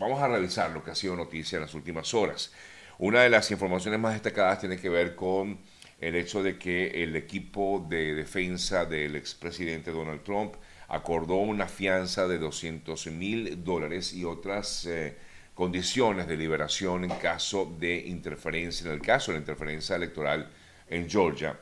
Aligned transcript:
Vamos 0.00 0.22
a 0.22 0.28
revisar 0.28 0.70
lo 0.70 0.82
que 0.82 0.92
ha 0.92 0.94
sido 0.94 1.14
noticia 1.14 1.56
en 1.56 1.62
las 1.62 1.74
últimas 1.74 2.14
horas. 2.14 2.54
Una 2.98 3.20
de 3.20 3.28
las 3.28 3.50
informaciones 3.50 4.00
más 4.00 4.14
destacadas 4.14 4.60
tiene 4.60 4.78
que 4.78 4.88
ver 4.88 5.14
con 5.14 5.58
el 6.00 6.14
hecho 6.14 6.42
de 6.42 6.56
que 6.56 7.02
el 7.02 7.14
equipo 7.16 7.84
de 7.86 8.14
defensa 8.14 8.86
del 8.86 9.14
expresidente 9.14 9.90
Donald 9.90 10.22
Trump 10.22 10.54
acordó 10.88 11.34
una 11.34 11.68
fianza 11.68 12.26
de 12.26 12.38
200 12.38 13.08
mil 13.08 13.62
dólares 13.62 14.14
y 14.14 14.24
otras 14.24 14.86
eh, 14.86 15.18
condiciones 15.54 16.26
de 16.26 16.38
liberación 16.38 17.04
en 17.04 17.10
caso 17.10 17.70
de 17.78 17.98
interferencia, 17.98 18.86
en 18.86 18.94
el 18.94 19.02
caso 19.02 19.32
de 19.32 19.36
la 19.36 19.42
interferencia 19.42 19.96
electoral 19.96 20.48
en 20.88 21.10
Georgia. 21.10 21.58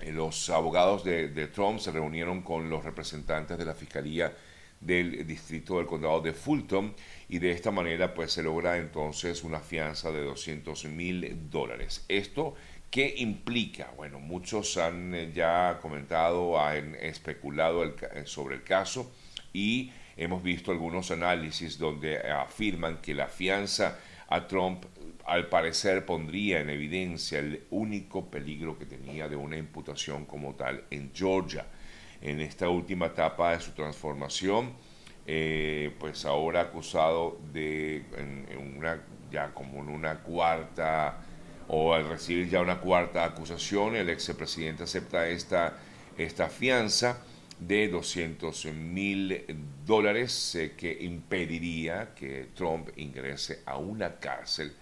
Eh, 0.00 0.12
los 0.12 0.50
abogados 0.50 1.02
de, 1.02 1.28
de 1.28 1.46
Trump 1.46 1.80
se 1.80 1.92
reunieron 1.92 2.42
con 2.42 2.68
los 2.68 2.84
representantes 2.84 3.56
de 3.56 3.64
la 3.64 3.72
Fiscalía 3.72 4.34
del 4.84 5.26
distrito 5.26 5.78
del 5.78 5.86
condado 5.86 6.20
de 6.20 6.32
Fulton 6.32 6.94
y 7.28 7.38
de 7.38 7.50
esta 7.50 7.70
manera 7.70 8.12
pues 8.14 8.32
se 8.32 8.42
logra 8.42 8.76
entonces 8.76 9.42
una 9.42 9.60
fianza 9.60 10.12
de 10.12 10.22
200 10.22 10.84
mil 10.86 11.50
dólares. 11.50 12.04
Esto 12.08 12.54
¿Qué 12.94 13.12
implica? 13.16 13.90
Bueno, 13.96 14.20
muchos 14.20 14.76
han 14.76 15.16
eh, 15.16 15.32
ya 15.34 15.80
comentado, 15.82 16.60
han 16.60 16.94
especulado 16.94 17.82
sobre 18.24 18.54
el 18.54 18.62
caso 18.62 19.10
y 19.52 19.90
hemos 20.16 20.44
visto 20.44 20.70
algunos 20.70 21.10
análisis 21.10 21.76
donde 21.76 22.18
afirman 22.18 22.98
que 23.02 23.12
la 23.12 23.26
fianza 23.26 23.98
a 24.28 24.46
Trump 24.46 24.84
al 25.26 25.48
parecer 25.48 26.06
pondría 26.06 26.60
en 26.60 26.70
evidencia 26.70 27.40
el 27.40 27.64
único 27.70 28.30
peligro 28.30 28.78
que 28.78 28.86
tenía 28.86 29.28
de 29.28 29.34
una 29.34 29.56
imputación 29.56 30.24
como 30.24 30.54
tal 30.54 30.84
en 30.92 31.10
Georgia 31.12 31.66
en 32.20 32.40
esta 32.40 32.68
última 32.68 33.06
etapa 33.06 33.56
de 33.56 33.60
su 33.60 33.72
transformación, 33.72 34.72
eh, 35.26 35.94
pues 35.98 36.24
ahora 36.24 36.62
acusado 36.62 37.38
de 37.52 38.04
una, 38.58 39.00
ya 39.30 39.52
como 39.54 39.80
en 39.80 39.88
una 39.88 40.18
cuarta, 40.20 41.18
o 41.68 41.94
al 41.94 42.08
recibir 42.08 42.48
ya 42.48 42.60
una 42.60 42.80
cuarta 42.80 43.24
acusación, 43.24 43.96
el 43.96 44.10
ex 44.10 44.32
presidente 44.36 44.82
acepta 44.82 45.26
esta, 45.28 45.74
esta 46.18 46.48
fianza 46.48 47.18
de 47.58 47.88
200 47.88 48.66
mil 48.66 49.44
dólares 49.86 50.54
eh, 50.56 50.74
que 50.76 50.92
impediría 51.04 52.14
que 52.14 52.48
Trump 52.54 52.88
ingrese 52.96 53.62
a 53.64 53.78
una 53.78 54.16
cárcel 54.18 54.72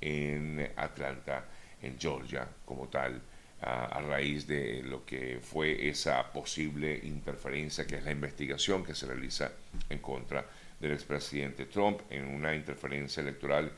en 0.00 0.70
Atlanta, 0.76 1.44
en 1.82 1.98
Georgia, 1.98 2.48
como 2.64 2.88
tal 2.88 3.20
a, 3.62 4.00
raíz 4.00 4.46
de 4.46 4.82
lo 4.82 5.04
que 5.04 5.38
fue 5.40 5.88
esa 5.88 6.32
posible 6.32 7.00
interferencia, 7.04 7.86
que 7.86 7.96
es 7.96 8.04
la 8.04 8.10
investigación 8.10 8.84
que 8.84 8.94
se 8.94 9.06
realiza 9.06 9.52
en 9.88 9.98
contra 10.00 10.44
del 10.80 10.92
expresidente 10.92 11.66
Trump 11.66 12.00
en 12.10 12.26
una 12.26 12.54
interferencia 12.54 13.20
electoral 13.20 13.70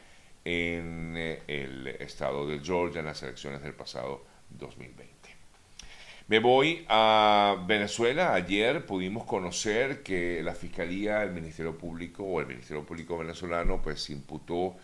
en 0.44 1.14
eh, 1.16 1.42
el 1.46 1.86
estado 1.86 2.46
de 2.46 2.60
Georgia 2.60 3.00
en 3.00 3.06
las 3.06 3.22
elecciones 3.22 3.62
del 3.62 3.74
pasado 3.74 4.24
2020. 4.50 5.14
Me 6.26 6.38
voy 6.38 6.86
a 6.88 7.62
Venezuela. 7.66 8.32
Ayer 8.32 8.86
pudimos 8.86 9.24
conocer 9.24 10.02
que 10.02 10.42
la 10.42 10.54
Fiscalía, 10.54 11.22
el 11.22 11.32
Ministerio 11.32 11.76
Público 11.76 12.24
o 12.24 12.40
el 12.40 12.46
Ministerio 12.46 12.82
Público 12.84 13.18
venezolano 13.18 13.82
pues 13.82 14.08
imputó 14.08 14.74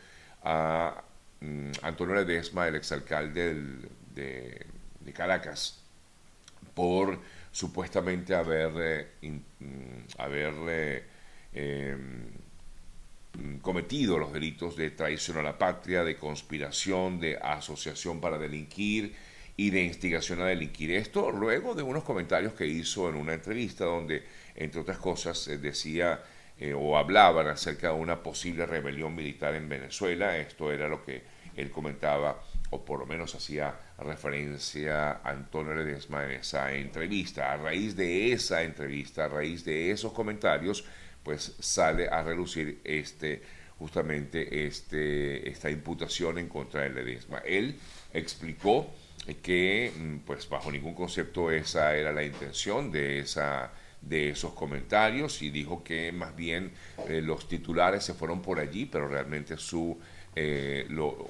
a 0.42 1.02
mm, 1.40 1.70
Antonio 1.82 2.14
Ledesma, 2.16 2.68
el 2.68 2.74
exalcalde 2.74 3.54
de, 4.14 4.66
Caracas 5.12 5.80
por 6.74 7.18
supuestamente 7.52 8.34
haber, 8.34 9.08
eh, 9.22 9.40
mm, 9.60 10.18
haber 10.18 10.54
eh, 10.68 11.04
em, 11.52 12.30
cometido 13.60 14.18
los 14.18 14.32
delitos 14.32 14.76
de 14.76 14.90
traición 14.90 15.38
a 15.38 15.42
la 15.42 15.58
patria, 15.58 16.04
de 16.04 16.16
conspiración, 16.16 17.20
de 17.20 17.36
asociación 17.36 18.20
para 18.20 18.38
delinquir 18.38 19.14
y 19.56 19.70
de 19.70 19.82
instigación 19.82 20.40
a 20.40 20.46
delinquir. 20.46 20.92
Esto 20.92 21.30
luego 21.30 21.74
de 21.74 21.82
unos 21.82 22.04
comentarios 22.04 22.54
que 22.54 22.66
hizo 22.66 23.08
en 23.08 23.16
una 23.16 23.34
entrevista 23.34 23.84
donde, 23.84 24.24
entre 24.54 24.80
otras 24.80 24.98
cosas, 24.98 25.48
eh, 25.48 25.58
decía 25.58 26.22
o 26.76 26.98
hablaba 26.98 27.50
acerca 27.50 27.88
de 27.88 27.94
una 27.94 28.22
posible 28.22 28.66
rebelión 28.66 29.14
militar 29.14 29.54
en 29.54 29.66
Venezuela. 29.66 30.36
Esto 30.36 30.70
era 30.70 30.88
lo 30.88 31.02
que 31.02 31.22
él 31.56 31.70
comentaba 31.70 32.38
o 32.68 32.84
por 32.84 33.00
lo 33.00 33.06
menos 33.06 33.34
hacía 33.34 33.74
referencia 34.00 35.12
a 35.12 35.30
Antonio 35.30 35.74
Ledesma 35.74 36.24
en 36.24 36.32
esa 36.32 36.72
entrevista. 36.72 37.52
A 37.52 37.56
raíz 37.56 37.96
de 37.96 38.32
esa 38.32 38.62
entrevista, 38.62 39.24
a 39.24 39.28
raíz 39.28 39.64
de 39.64 39.90
esos 39.90 40.12
comentarios, 40.12 40.84
pues 41.22 41.56
sale 41.60 42.08
a 42.08 42.22
relucir 42.22 42.80
este 42.84 43.42
justamente 43.78 44.66
este, 44.66 45.48
esta 45.48 45.70
imputación 45.70 46.38
en 46.38 46.48
contra 46.48 46.82
de 46.82 46.90
Ledesma. 46.90 47.38
Él 47.38 47.76
explicó 48.12 48.92
que 49.42 49.90
mm, 49.96 50.16
pues 50.26 50.48
bajo 50.48 50.70
ningún 50.70 50.94
concepto 50.94 51.50
esa 51.50 51.96
era 51.96 52.12
la 52.12 52.22
intención 52.22 52.90
de 52.90 53.20
esa 53.20 53.72
de 54.02 54.30
esos 54.30 54.52
comentarios 54.54 55.42
y 55.42 55.50
dijo 55.50 55.84
que 55.84 56.10
más 56.12 56.34
bien 56.34 56.72
eh, 57.08 57.20
los 57.20 57.48
titulares 57.48 58.04
se 58.04 58.14
fueron 58.14 58.40
por 58.40 58.58
allí, 58.58 58.86
pero 58.86 59.08
realmente 59.08 59.56
su 59.58 59.98
eh, 60.36 60.86
lo, 60.88 61.28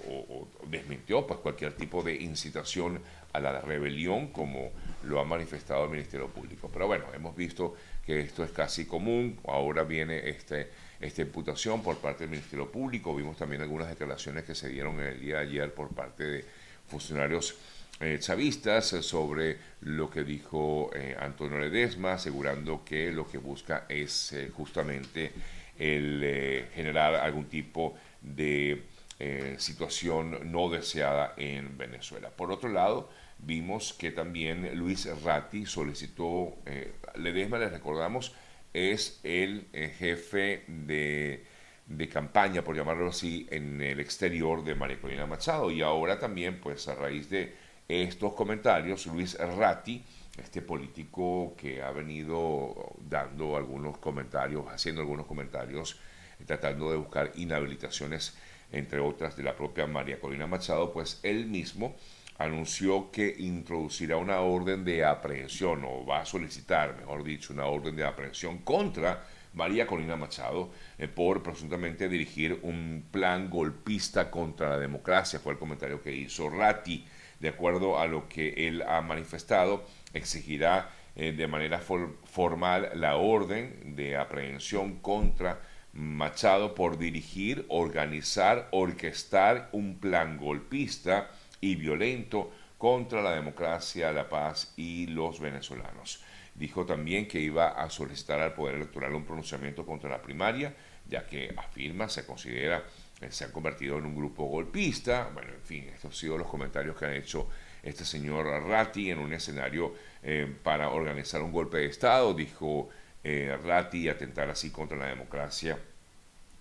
desmintió 0.68 1.26
pues 1.26 1.40
cualquier 1.40 1.72
tipo 1.72 2.02
de 2.02 2.16
incitación 2.16 3.00
a 3.32 3.40
la 3.40 3.60
rebelión 3.60 4.28
como 4.28 4.72
lo 5.04 5.20
ha 5.20 5.24
manifestado 5.24 5.84
el 5.84 5.90
Ministerio 5.90 6.28
Público. 6.28 6.68
Pero 6.70 6.86
bueno, 6.86 7.06
hemos 7.14 7.34
visto 7.34 7.74
que 8.04 8.20
esto 8.20 8.44
es 8.44 8.50
casi 8.50 8.84
común, 8.84 9.38
ahora 9.46 9.84
viene 9.84 10.28
este, 10.28 10.68
esta 11.00 11.22
imputación 11.22 11.82
por 11.82 11.96
parte 11.98 12.24
del 12.24 12.30
Ministerio 12.30 12.70
Público, 12.70 13.14
vimos 13.14 13.38
también 13.38 13.62
algunas 13.62 13.88
declaraciones 13.88 14.44
que 14.44 14.54
se 14.54 14.68
dieron 14.68 15.00
el 15.00 15.18
día 15.18 15.36
de 15.36 15.42
ayer 15.42 15.72
por 15.72 15.88
parte 15.88 16.24
de 16.24 16.44
funcionarios 16.86 17.56
eh, 18.00 18.18
chavistas 18.20 18.86
sobre 18.86 19.56
lo 19.82 20.10
que 20.10 20.24
dijo 20.24 20.90
eh, 20.94 21.16
Antonio 21.18 21.58
Ledesma, 21.58 22.14
asegurando 22.14 22.84
que 22.84 23.12
lo 23.12 23.26
que 23.26 23.38
busca 23.38 23.86
es 23.88 24.34
justamente 24.54 25.32
el 25.78 26.66
generar 26.74 27.14
algún 27.14 27.46
tipo 27.46 27.96
de 28.20 28.89
eh, 29.22 29.56
situación 29.58 30.50
no 30.50 30.70
deseada 30.70 31.34
en 31.36 31.76
Venezuela. 31.76 32.30
Por 32.30 32.50
otro 32.50 32.70
lado, 32.70 33.10
vimos 33.36 33.92
que 33.92 34.12
también 34.12 34.78
Luis 34.78 35.06
Ratti 35.22 35.66
solicitó, 35.66 36.56
eh, 36.64 36.94
Ledesma, 37.16 37.58
les 37.58 37.70
recordamos, 37.70 38.34
es 38.72 39.20
el 39.22 39.68
eh, 39.74 39.94
jefe 39.98 40.64
de, 40.68 41.44
de, 41.84 42.08
campaña, 42.08 42.62
por 42.62 42.74
llamarlo 42.74 43.10
así, 43.10 43.46
en 43.50 43.82
el 43.82 44.00
exterior 44.00 44.64
de 44.64 44.74
María 44.74 44.98
Corina 44.98 45.26
Machado. 45.26 45.70
Y 45.70 45.82
ahora 45.82 46.18
también, 46.18 46.58
pues 46.58 46.88
a 46.88 46.94
raíz 46.94 47.28
de 47.28 47.52
estos 47.88 48.32
comentarios, 48.32 49.04
Luis 49.04 49.36
Ratti, 49.38 50.02
este 50.38 50.62
político 50.62 51.54
que 51.58 51.82
ha 51.82 51.90
venido 51.90 52.94
dando 53.06 53.54
algunos 53.54 53.98
comentarios, 53.98 54.64
haciendo 54.70 55.02
algunos 55.02 55.26
comentarios, 55.26 56.00
tratando 56.46 56.90
de 56.90 56.96
buscar 56.96 57.32
inhabilitaciones 57.34 58.34
entre 58.72 59.00
otras 59.00 59.36
de 59.36 59.42
la 59.42 59.56
propia 59.56 59.86
María 59.86 60.20
Corina 60.20 60.46
Machado, 60.46 60.92
pues 60.92 61.20
él 61.22 61.46
mismo 61.46 61.96
anunció 62.38 63.10
que 63.10 63.34
introducirá 63.38 64.16
una 64.16 64.40
orden 64.40 64.84
de 64.84 65.04
aprehensión, 65.04 65.84
o 65.84 66.06
va 66.06 66.20
a 66.20 66.26
solicitar, 66.26 66.96
mejor 66.96 67.22
dicho, 67.22 67.52
una 67.52 67.66
orden 67.66 67.94
de 67.96 68.04
aprehensión 68.04 68.58
contra 68.58 69.24
María 69.52 69.86
Corina 69.86 70.16
Machado 70.16 70.70
eh, 70.96 71.08
por 71.08 71.42
presuntamente 71.42 72.08
dirigir 72.08 72.58
un 72.62 73.04
plan 73.10 73.50
golpista 73.50 74.30
contra 74.30 74.70
la 74.70 74.78
democracia, 74.78 75.38
fue 75.38 75.52
el 75.52 75.58
comentario 75.58 76.02
que 76.02 76.14
hizo 76.14 76.48
Ratti. 76.48 77.04
De 77.38 77.48
acuerdo 77.48 77.98
a 77.98 78.06
lo 78.06 78.28
que 78.28 78.68
él 78.68 78.82
ha 78.82 79.00
manifestado, 79.00 79.84
exigirá 80.12 80.90
eh, 81.16 81.32
de 81.32 81.46
manera 81.46 81.80
formal 81.80 82.90
la 82.94 83.16
orden 83.16 83.96
de 83.96 84.16
aprehensión 84.16 85.00
contra 85.00 85.60
Machado 85.92 86.74
por 86.74 86.98
dirigir, 86.98 87.66
organizar, 87.68 88.68
orquestar 88.70 89.68
un 89.72 89.98
plan 89.98 90.38
golpista 90.38 91.30
y 91.60 91.74
violento 91.74 92.52
contra 92.78 93.20
la 93.22 93.32
democracia, 93.32 94.12
la 94.12 94.28
paz 94.28 94.72
y 94.76 95.06
los 95.08 95.40
venezolanos. 95.40 96.22
Dijo 96.54 96.86
también 96.86 97.26
que 97.26 97.40
iba 97.40 97.68
a 97.68 97.90
solicitar 97.90 98.40
al 98.40 98.54
Poder 98.54 98.76
Electoral 98.76 99.14
un 99.14 99.24
pronunciamiento 99.24 99.84
contra 99.84 100.10
la 100.10 100.22
primaria, 100.22 100.74
ya 101.08 101.26
que 101.26 101.52
afirma, 101.56 102.08
se 102.08 102.24
considera, 102.24 102.84
eh, 103.20 103.30
se 103.30 103.44
ha 103.44 103.52
convertido 103.52 103.98
en 103.98 104.06
un 104.06 104.14
grupo 104.14 104.44
golpista. 104.44 105.30
Bueno, 105.32 105.52
en 105.52 105.62
fin, 105.62 105.84
estos 105.88 106.06
han 106.06 106.12
sido 106.12 106.38
los 106.38 106.48
comentarios 106.48 106.96
que 106.96 107.06
han 107.06 107.14
hecho 107.14 107.48
este 107.82 108.04
señor 108.04 108.46
Ratti 108.46 109.10
en 109.10 109.18
un 109.18 109.32
escenario 109.32 109.94
eh, 110.22 110.54
para 110.62 110.90
organizar 110.90 111.42
un 111.42 111.52
golpe 111.52 111.78
de 111.78 111.86
Estado. 111.86 112.34
Dijo 112.34 112.88
eh, 113.24 113.56
Ratti 113.62 114.08
atentar 114.08 114.50
así 114.50 114.70
contra 114.70 114.96
la 114.96 115.06
democracia 115.06 115.78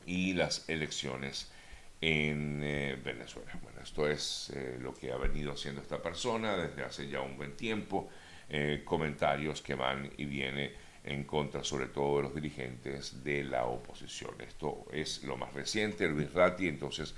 y 0.06 0.34
las 0.34 0.68
elecciones 0.70 1.52
en 2.02 2.62
eh, 2.64 2.98
Venezuela. 3.04 3.52
Bueno, 3.62 3.80
esto 3.82 4.08
es 4.08 4.52
eh, 4.56 4.78
lo 4.80 4.94
que 4.94 5.12
ha 5.12 5.18
venido 5.18 5.54
haciendo 5.54 5.82
esta 5.82 6.02
persona 6.02 6.58
desde 6.58 6.84
hace 6.84 7.10
ya 7.10 7.22
un 7.22 7.38
buen 7.38 7.56
tiempo, 7.56 8.10
eh, 8.50 8.82
comentarios 8.86 9.62
que 9.62 9.76
van 9.76 10.10
y 10.18 10.26
vienen 10.26 10.72
en 11.04 11.24
contra 11.24 11.64
sobre 11.64 11.88
todo 11.88 12.18
de 12.18 12.24
los 12.24 12.36
dirigentes 12.36 13.24
de 13.24 13.44
la 13.44 13.66
oposición. 13.66 14.34
Esto 14.40 14.86
es 14.92 15.24
lo 15.24 15.38
más 15.38 15.54
reciente. 15.54 16.08
Luis 16.08 16.32
Ratti 16.34 16.68
entonces 16.68 17.14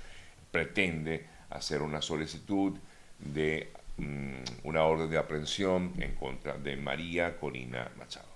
pretende 0.50 1.26
hacer 1.50 1.82
una 1.82 2.02
solicitud 2.02 2.76
de 3.18 3.72
mm, 3.96 4.64
una 4.64 4.84
orden 4.84 5.10
de 5.10 5.18
aprehensión 5.18 5.92
en 5.98 6.14
contra 6.14 6.58
de 6.58 6.76
María 6.76 7.38
Corina 7.38 7.90
Machado. 7.96 8.31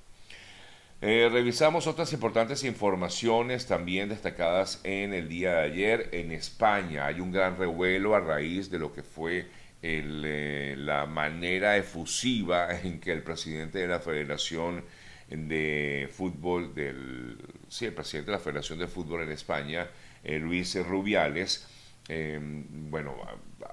Eh, 1.08 1.28
revisamos 1.30 1.86
otras 1.86 2.12
importantes 2.12 2.64
informaciones 2.64 3.66
también 3.66 4.08
destacadas 4.08 4.80
en 4.82 5.14
el 5.14 5.28
día 5.28 5.54
de 5.54 5.62
ayer. 5.62 6.08
En 6.10 6.32
España 6.32 7.06
hay 7.06 7.20
un 7.20 7.30
gran 7.30 7.56
revuelo 7.56 8.16
a 8.16 8.18
raíz 8.18 8.72
de 8.72 8.80
lo 8.80 8.92
que 8.92 9.04
fue 9.04 9.46
eh, 9.82 10.74
la 10.76 11.06
manera 11.06 11.76
efusiva 11.76 12.76
en 12.82 12.98
que 12.98 13.12
el 13.12 13.22
presidente 13.22 13.78
de 13.78 13.86
la 13.86 14.00
Federación 14.00 14.84
de 15.28 16.08
Fútbol, 16.12 16.74
del, 16.74 17.38
sí, 17.68 17.86
el 17.86 17.94
presidente 17.94 18.32
de 18.32 18.38
la 18.38 18.42
Federación 18.42 18.80
de 18.80 18.88
Fútbol 18.88 19.22
en 19.22 19.30
España, 19.30 19.86
eh, 20.24 20.40
Luis 20.40 20.74
Rubiales, 20.84 21.68
em, 22.08 22.90
bueno, 22.90 23.14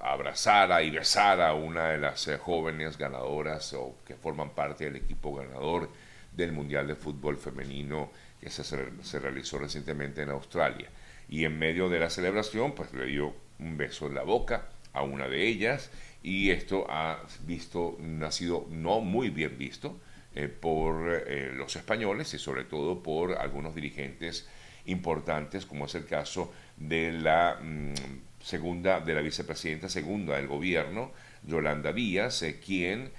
abrazara 0.00 0.84
y 0.84 0.90
besara 0.90 1.48
a 1.48 1.54
una 1.54 1.88
de 1.88 1.98
las 1.98 2.30
jóvenes 2.40 2.96
ganadoras 2.96 3.72
o 3.72 3.96
que 4.06 4.14
forman 4.14 4.50
parte 4.50 4.84
del 4.84 4.94
equipo 4.96 5.34
ganador 5.34 5.90
del 6.36 6.52
Mundial 6.52 6.86
de 6.86 6.96
Fútbol 6.96 7.36
Femenino 7.36 8.10
que 8.40 8.50
se, 8.50 8.64
se 8.64 9.18
realizó 9.18 9.58
recientemente 9.58 10.22
en 10.22 10.30
Australia. 10.30 10.88
Y 11.28 11.44
en 11.44 11.58
medio 11.58 11.88
de 11.88 12.00
la 12.00 12.10
celebración, 12.10 12.74
pues 12.74 12.92
le 12.92 13.06
dio 13.06 13.34
un 13.58 13.76
beso 13.76 14.06
en 14.06 14.14
la 14.14 14.22
boca 14.22 14.68
a 14.92 15.02
una 15.02 15.28
de 15.28 15.46
ellas 15.46 15.90
y 16.22 16.50
esto 16.50 16.86
ha, 16.88 17.22
visto, 17.46 17.98
ha 18.22 18.30
sido 18.32 18.66
no 18.70 19.00
muy 19.00 19.28
bien 19.28 19.58
visto 19.58 19.98
eh, 20.34 20.48
por 20.48 21.22
eh, 21.26 21.52
los 21.54 21.76
españoles 21.76 22.32
y 22.34 22.38
sobre 22.38 22.64
todo 22.64 23.02
por 23.02 23.34
algunos 23.34 23.74
dirigentes 23.74 24.48
importantes, 24.86 25.66
como 25.66 25.86
es 25.86 25.94
el 25.94 26.06
caso 26.06 26.52
de 26.76 27.12
la 27.12 27.58
mm, 27.62 27.94
segunda, 28.42 29.00
de 29.00 29.14
la 29.14 29.20
vicepresidenta 29.20 29.88
segunda 29.88 30.36
del 30.36 30.46
gobierno, 30.46 31.12
Yolanda 31.46 31.92
Díaz, 31.92 32.42
eh, 32.42 32.58
quien 32.58 33.10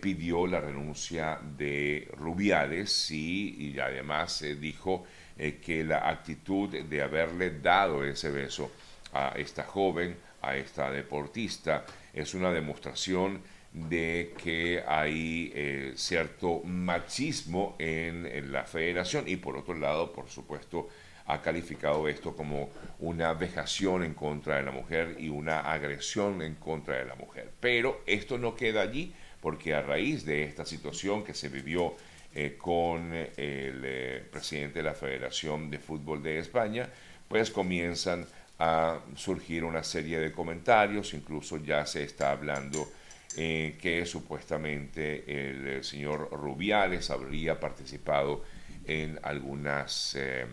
pidió 0.00 0.46
la 0.46 0.60
renuncia 0.60 1.38
de 1.56 2.08
Rubiales 2.16 3.10
y, 3.10 3.78
además 3.78 4.44
dijo 4.58 5.04
que 5.36 5.84
la 5.84 6.08
actitud 6.08 6.70
de 6.70 7.02
haberle 7.02 7.60
dado 7.60 8.02
ese 8.04 8.30
beso 8.30 8.70
a 9.12 9.34
esta 9.36 9.64
joven 9.64 10.16
a 10.46 10.56
esta 10.56 10.90
deportista. 10.90 11.84
Es 12.12 12.34
una 12.34 12.50
demostración 12.52 13.42
de 13.72 14.34
que 14.42 14.82
hay 14.86 15.52
eh, 15.54 15.92
cierto 15.96 16.62
machismo 16.64 17.76
en, 17.78 18.52
la 18.52 18.64
federación 18.64 19.24
y 19.26 19.36
por 19.36 19.56
otro 19.56 19.74
lado, 19.74 20.12
por 20.12 20.28
supuesto, 20.28 20.88
ha 21.26 21.42
calificado 21.42 22.06
esto 22.08 22.36
como 22.36 22.70
una 23.00 23.34
vejación 23.34 24.04
en 24.04 24.14
contra 24.14 24.56
de 24.56 24.62
la 24.62 24.70
mujer 24.70 25.16
y 25.18 25.28
una 25.28 25.60
agresión 25.60 26.40
en 26.40 26.54
contra 26.54 26.98
de 26.98 27.04
la 27.04 27.16
mujer. 27.16 27.50
Pero 27.60 28.02
esto 28.06 28.38
no 28.38 28.54
queda 28.54 28.82
allí 28.82 29.12
porque 29.46 29.74
a 29.74 29.80
raíz 29.80 30.24
de 30.24 30.42
esta 30.42 30.66
situación 30.66 31.22
que 31.22 31.32
se 31.32 31.48
vivió 31.48 31.94
eh, 32.34 32.56
con 32.58 33.14
el 33.14 33.30
eh, 33.36 34.24
presidente 34.28 34.80
de 34.80 34.82
la 34.82 34.94
Federación 34.94 35.70
de 35.70 35.78
Fútbol 35.78 36.20
de 36.20 36.40
España, 36.40 36.88
pues 37.28 37.52
comienzan 37.52 38.26
a 38.58 38.98
surgir 39.14 39.62
una 39.62 39.84
serie 39.84 40.18
de 40.18 40.32
comentarios, 40.32 41.14
incluso 41.14 41.58
ya 41.58 41.86
se 41.86 42.02
está 42.02 42.32
hablando 42.32 42.88
eh, 43.36 43.78
que 43.80 44.04
supuestamente 44.04 45.22
el, 45.28 45.84
señor 45.84 46.28
Rubiales 46.32 47.08
habría 47.10 47.60
participado 47.60 48.42
en 48.84 49.20
algunas 49.22 50.16
eh, 50.16 50.44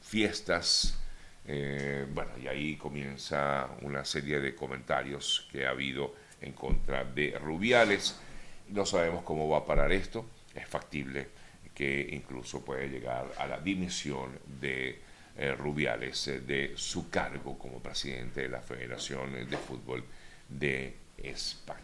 fiestas. 0.00 0.98
Eh, 1.46 2.06
bueno, 2.14 2.30
y 2.42 2.48
ahí 2.48 2.76
comienza 2.76 3.68
una 3.82 4.06
serie 4.06 4.40
de 4.40 4.54
comentarios 4.54 5.46
que 5.52 5.66
ha 5.66 5.70
habido 5.70 6.14
en 6.42 6.52
contra 6.52 7.04
de 7.04 7.38
Rubiales. 7.38 8.16
No 8.68 8.84
sabemos 8.86 9.22
cómo 9.24 9.48
va 9.48 9.58
a 9.58 9.64
parar 9.64 9.92
esto. 9.92 10.26
Es 10.54 10.68
factible 10.68 11.28
que 11.74 12.08
incluso 12.12 12.64
puede 12.64 12.88
llegar 12.88 13.32
a 13.38 13.46
la 13.46 13.58
dimisión 13.58 14.38
de 14.60 15.00
eh, 15.38 15.52
Rubiales 15.52 16.28
eh, 16.28 16.40
de 16.40 16.72
su 16.76 17.08
cargo 17.08 17.58
como 17.58 17.80
presidente 17.80 18.42
de 18.42 18.48
la 18.48 18.60
Federación 18.60 19.48
de 19.48 19.56
Fútbol 19.56 20.04
de 20.48 20.94
España. 21.16 21.82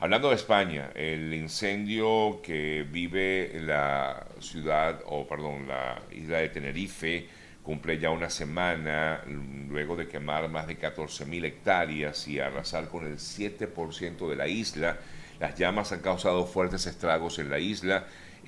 Hablando 0.00 0.28
de 0.28 0.36
España, 0.36 0.90
el 0.94 1.34
incendio 1.34 2.40
que 2.40 2.86
vive 2.88 3.50
la 3.64 4.24
ciudad, 4.38 5.02
o 5.06 5.26
perdón, 5.26 5.66
la 5.66 6.00
isla 6.12 6.38
de 6.38 6.48
Tenerife, 6.50 7.26
cumple 7.68 7.98
ya 7.98 8.08
una 8.08 8.30
semana 8.30 9.22
luego 9.68 9.94
de 9.94 10.08
quemar 10.08 10.48
más 10.48 10.66
de 10.66 10.78
14.000 10.78 11.44
hectáreas 11.44 12.26
y 12.26 12.40
arrasar 12.40 12.88
con 12.88 13.06
el 13.06 13.18
7% 13.18 14.26
de 14.26 14.36
la 14.36 14.48
isla. 14.48 14.96
Las 15.38 15.54
llamas 15.54 15.92
han 15.92 16.00
causado 16.00 16.46
fuertes 16.46 16.86
estragos 16.86 17.38
en 17.38 17.50
la 17.50 17.58
isla 17.58 18.06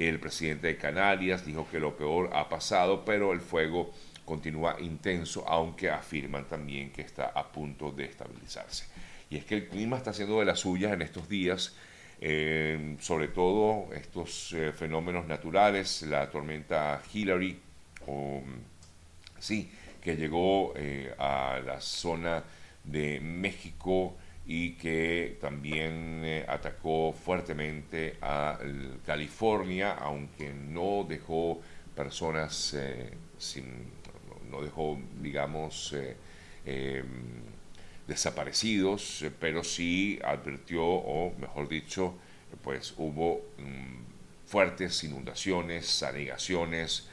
el 0.08 0.18
presidente 0.18 0.68
de 0.68 0.78
Canarias 0.78 1.44
dijo 1.44 1.68
que 1.70 1.78
lo 1.78 1.94
peor 1.94 2.30
ha 2.32 2.48
pasado, 2.48 3.04
pero 3.04 3.34
el 3.34 3.40
fuego 3.42 3.92
continúa 4.24 4.80
intenso, 4.80 5.46
aunque 5.46 5.90
afirman 5.90 6.46
también 6.46 6.90
que 6.90 7.02
está 7.02 7.26
a 7.26 7.52
punto 7.52 7.90
de 7.90 8.06
estabilizarse. 8.06 8.86
Y 9.28 9.36
es 9.36 9.44
que 9.44 9.56
el 9.56 9.68
clima 9.68 9.98
está 9.98 10.10
haciendo 10.10 10.38
de 10.38 10.46
las 10.46 10.60
suyas 10.60 10.94
en 10.94 11.02
estos 11.02 11.28
días, 11.28 11.76
eh, 12.22 12.96
sobre 13.00 13.28
todo 13.28 13.92
estos 13.92 14.54
eh, 14.54 14.72
fenómenos 14.72 15.26
naturales, 15.26 16.00
la 16.08 16.30
tormenta 16.30 17.02
Hillary, 17.12 17.60
sí, 19.40 19.70
que 20.00 20.16
llegó 20.16 20.72
eh, 20.76 21.12
a 21.18 21.60
la 21.64 21.80
zona 21.80 22.44
de 22.84 23.20
México, 23.20 24.16
y 24.52 24.72
que 24.72 25.38
también 25.40 26.22
eh, 26.24 26.44
atacó 26.48 27.12
fuertemente 27.12 28.16
a 28.20 28.58
California, 29.06 29.92
aunque 29.92 30.52
no 30.52 31.06
dejó 31.08 31.60
personas 31.94 32.74
eh, 32.74 33.10
sin, 33.38 33.64
no 34.50 34.60
dejó, 34.60 34.98
digamos, 35.20 35.94
em, 36.66 37.04
desaparecidos, 38.08 39.24
pero 39.38 39.62
sí 39.62 40.18
advirtió, 40.24 40.84
o 40.84 41.32
mejor 41.38 41.68
dicho, 41.68 42.14
pues 42.64 42.92
hubo 42.96 43.42
mm, 43.56 44.48
fuertes 44.48 45.04
inundaciones, 45.04 46.02
anegaciones, 46.02 47.08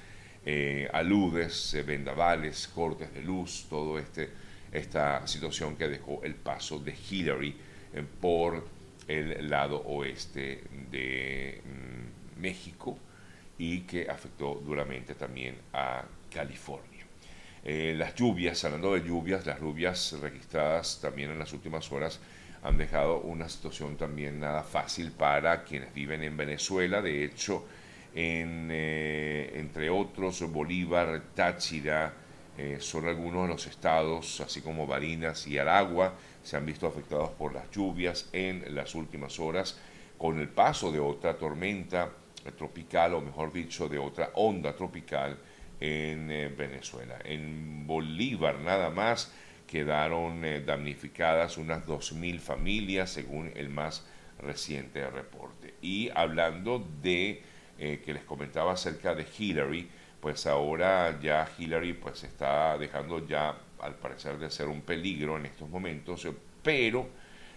aludes, 0.94 1.78
vendavales, 1.86 2.68
cortes 2.68 3.14
de 3.14 3.22
luz, 3.22 3.66
todo 3.70 4.00
este 4.00 4.30
esta 4.72 5.26
situación 5.28 5.76
que 5.76 5.88
dejó 5.88 6.22
el 6.24 6.36
paso 6.36 6.80
de 6.80 6.96
Hillary 7.10 7.56
eh, 7.94 8.04
por 8.20 8.66
el 9.08 9.50
lado 9.50 9.82
oeste 9.86 10.64
de 10.92 11.62
mm, 11.64 12.42
México 12.42 12.98
y 13.58 13.82
que 13.82 14.10
afectó 14.10 14.56
duramente 14.56 15.16
también 15.16 15.56
a 15.74 16.04
California. 16.32 17.06
Eh, 17.64 17.96
las 17.98 18.14
lluvias, 18.16 18.64
hablando 18.66 18.94
de 18.94 19.06
lluvias, 19.06 19.46
las 19.46 19.60
lluvias 19.60 20.16
registradas 20.22 21.00
también 21.02 21.32
en 21.32 21.40
las 21.40 21.54
últimas 21.54 21.92
horas 21.92 22.20
han 22.64 22.78
dejado 22.78 23.20
una 23.22 23.48
situación 23.48 23.98
también 23.98 24.40
nada 24.40 24.64
fácil 24.64 25.12
para 25.12 25.64
quienes 25.64 25.94
viven 25.94 26.24
en 26.24 26.36
Venezuela. 26.36 27.02
De 27.02 27.24
hecho, 27.24 27.66
eh, 28.14 29.52
entre 29.56 29.90
otros, 29.90 30.42
Bolívar, 30.52 31.22
Táchira, 31.36 32.14
eh, 32.58 32.78
son 32.80 33.08
algunos 33.08 33.44
de 33.44 33.54
los 33.54 33.68
estados, 33.68 34.42
así 34.42 34.62
como 34.62 34.88
Barinas 34.88 35.46
y 35.48 35.58
Aragua, 35.58 36.14
se 36.44 36.58
han 36.58 36.66
visto 36.66 36.88
afectados 36.88 37.30
por 37.32 37.54
las 37.54 37.70
lluvias 37.70 38.30
en 38.34 38.74
las 38.74 38.96
últimas 38.96 39.40
horas, 39.40 39.80
con 40.18 40.40
el 40.40 40.50
paso 40.50 40.92
de 40.92 41.00
otra 41.00 41.38
tormenta 41.38 42.12
tropical, 42.58 43.14
o 43.14 43.22
mejor 43.22 43.52
dicho, 43.52 43.88
de 43.90 44.00
otra 44.00 44.32
onda 44.36 44.76
tropical 44.76 45.38
en 45.80 46.32
eh, 46.32 46.48
Venezuela. 46.50 47.20
En 47.24 47.86
Bolívar 47.86 48.60
nada 48.60 48.90
más 48.90 49.32
quedaron 49.68 50.44
eh, 50.46 50.62
damnificadas 50.62 51.58
unas 51.58 51.86
2.000 51.86 52.40
familias, 52.40 53.12
según 53.12 53.52
el 53.56 53.70
más 53.70 54.06
reciente 54.40 55.08
reporte. 55.10 55.76
Y 55.82 56.10
hablando 56.16 56.88
de, 57.02 57.44
que 57.78 58.14
les 58.14 58.24
comentaba 58.24 58.74
acerca 58.74 59.14
de 59.14 59.26
Hillary, 59.38 59.88
pues 60.20 60.46
ahora 60.48 61.20
ya 61.22 61.48
Hillary 61.58 61.94
pues 61.94 62.24
está 62.24 62.78
dejando 62.78 63.26
ya 63.28 63.56
al 63.80 63.96
parecer 63.96 64.38
de 64.38 64.50
ser 64.50 64.68
un 64.68 64.82
peligro 64.82 65.38
en 65.38 65.46
estos 65.46 65.70
momentos, 65.70 66.28
pero, 66.64 67.08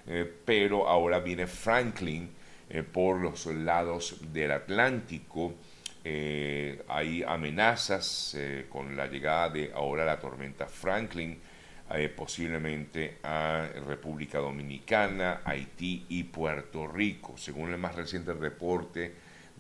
eh, 0.07 0.31
pero 0.45 0.89
ahora 0.89 1.21
viene 1.21 1.47
Franklin 1.47 2.31
eh, 2.69 2.83
por 2.83 3.21
los 3.21 3.47
lados 3.47 4.19
del 4.33 4.53
Atlántico. 4.53 5.55
Eh, 6.03 6.83
hay 6.89 7.23
amenazas 7.23 8.37
con 8.69 8.97
la 8.97 9.07
llegada 9.07 9.51
de 9.51 9.73
ahora 9.75 10.05
la 10.05 10.19
tormenta 10.19 10.67
Franklin, 10.67 11.39
posiblemente 12.17 13.19
a 13.25 13.69
República 13.85 14.39
Dominicana, 14.39 15.41
Haití 15.45 16.07
y 16.09 16.23
Puerto 16.23 16.87
Rico. 16.87 17.37
Según 17.37 17.73
el 17.73 17.79
más 17.79 17.97
reciente 17.97 18.33
reporte 18.33 19.13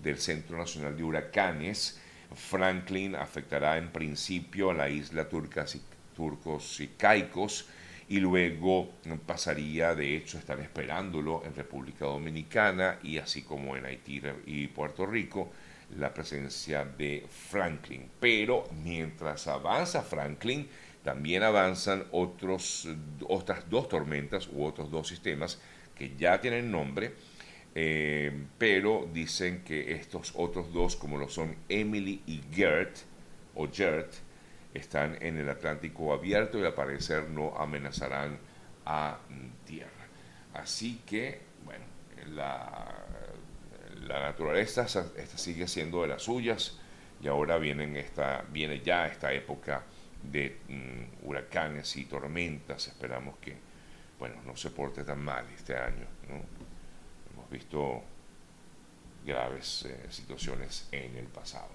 del 0.03 0.19
Centro 0.19 0.59
Nacional 0.59 0.97
de 0.97 1.05
Huracanes. 1.05 2.01
Franklin 2.35 3.17
afectará 3.17 3.77
en 3.79 3.91
principio 3.91 4.71
a 4.71 4.75
la 4.75 4.89
isla 4.89 5.29
Turcas 5.29 5.75
y, 5.75 5.83
Turcos 6.15 6.81
y 6.81 6.89
Caicos 6.89 7.67
y 8.11 8.19
luego 8.19 8.91
pasaría, 9.25 9.95
de 9.95 10.17
hecho 10.17 10.37
están 10.37 10.61
esperándolo 10.61 11.43
en 11.45 11.55
República 11.55 12.07
Dominicana 12.07 12.99
y 13.05 13.19
así 13.19 13.43
como 13.43 13.77
en 13.77 13.87
Haití 13.87 14.21
y 14.47 14.67
Puerto 14.67 15.07
Rico, 15.07 15.53
la 15.97 16.13
presencia 16.13 16.85
de 16.85 17.25
Franklin. 17.31 18.11
Pero 18.19 18.69
mientras 18.83 19.47
avanza 19.47 20.03
Franklin, 20.03 20.69
también 21.05 21.45
avanzan 21.45 22.05
otros, 22.11 22.89
otras 23.29 23.71
dos 23.71 23.89
tormentas 23.89 24.49
u 24.53 24.65
otros 24.65 24.91
dos 24.91 25.07
sistemas 25.09 25.61
que 25.95 26.17
ya 26.17 26.41
tienen 26.41 26.71
nombre, 26.71 27.15
eh, 27.75 28.47
pero 28.59 29.09
dicen 29.13 29.63
que 29.63 29.93
estos 29.93 30.33
otros 30.37 30.73
dos, 30.73 30.97
como 30.97 31.19
lo 31.19 31.29
son 31.29 31.55
Emily 31.69 32.23
y 32.27 32.43
Gert, 32.53 32.97
o 33.55 33.69
están 34.75 35.19
en 35.21 35.39
el 35.39 35.49
Atlántico 35.49 36.13
abierto 36.13 36.59
y 36.59 36.65
al 36.65 36.75
parecer 36.75 37.29
no 37.29 37.57
amenazarán 37.57 38.39
a 38.87 39.19
tierra. 39.67 39.91
Así 40.55 41.01
que, 41.07 41.41
bueno, 41.65 41.85
la, 42.35 43.07
naturaleza 44.09 44.83
esta 44.83 45.39
sigue 45.39 45.69
siendo 45.69 46.03
de 46.03 46.09
las 46.09 46.23
suyas 46.23 46.79
y 47.23 47.29
ahora 47.29 47.59
vienen 47.59 47.97
esta, 47.97 48.45
viene 48.51 48.81
ya 48.81 49.07
esta 49.07 49.33
época 49.33 49.85
de 50.23 50.59
mm, 50.69 51.27
huracanes 51.27 51.97
y 51.97 52.05
tormentas. 52.07 52.89
Esperamos 52.89 53.39
que, 53.39 53.57
bueno, 54.19 54.37
no 54.45 54.57
se 54.57 54.71
porte 54.71 55.05
tan 55.05 55.23
mal 55.23 55.45
este 55.55 55.77
año. 55.77 56.07
Hemos 56.29 56.47
visto 57.51 58.03
graves 59.25 59.87
eh, 59.87 60.07
situaciones 60.11 60.89
en 60.93 61.17
el 61.17 61.27
pasado. 61.27 61.69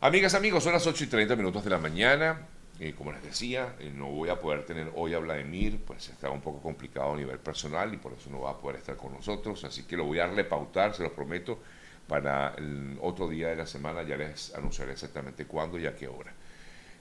Amigas, 0.00 0.34
amigos, 0.34 0.64
son 0.64 0.72
las 0.72 0.86
8 0.86 1.04
y 1.04 1.06
30 1.06 1.36
minutos 1.36 1.64
de 1.64 1.70
la 1.70 1.78
mañana. 1.78 2.46
Eh, 2.78 2.94
como 2.96 3.10
les 3.10 3.22
decía, 3.22 3.74
eh, 3.78 3.90
no 3.94 4.06
voy 4.08 4.28
a 4.28 4.38
poder 4.38 4.66
tener 4.66 4.92
hoy 4.94 5.14
a 5.14 5.18
Vladimir, 5.18 5.80
pues 5.86 6.10
está 6.10 6.28
un 6.28 6.42
poco 6.42 6.60
complicado 6.60 7.14
a 7.14 7.16
nivel 7.16 7.38
personal 7.38 7.94
y 7.94 7.96
por 7.96 8.12
eso 8.12 8.28
no 8.28 8.42
va 8.42 8.50
a 8.50 8.58
poder 8.58 8.76
estar 8.76 8.96
con 8.96 9.14
nosotros. 9.14 9.64
Así 9.64 9.84
que 9.84 9.96
lo 9.96 10.04
voy 10.04 10.18
a 10.18 10.26
repautar, 10.26 10.94
se 10.94 11.02
lo 11.02 11.14
prometo, 11.14 11.58
para 12.06 12.54
el 12.58 12.98
otro 13.00 13.28
día 13.28 13.48
de 13.48 13.56
la 13.56 13.66
semana. 13.66 14.02
Ya 14.02 14.16
les 14.16 14.54
anunciaré 14.54 14.92
exactamente 14.92 15.46
cuándo 15.46 15.78
y 15.78 15.86
a 15.86 15.96
qué 15.96 16.06
hora. 16.06 16.32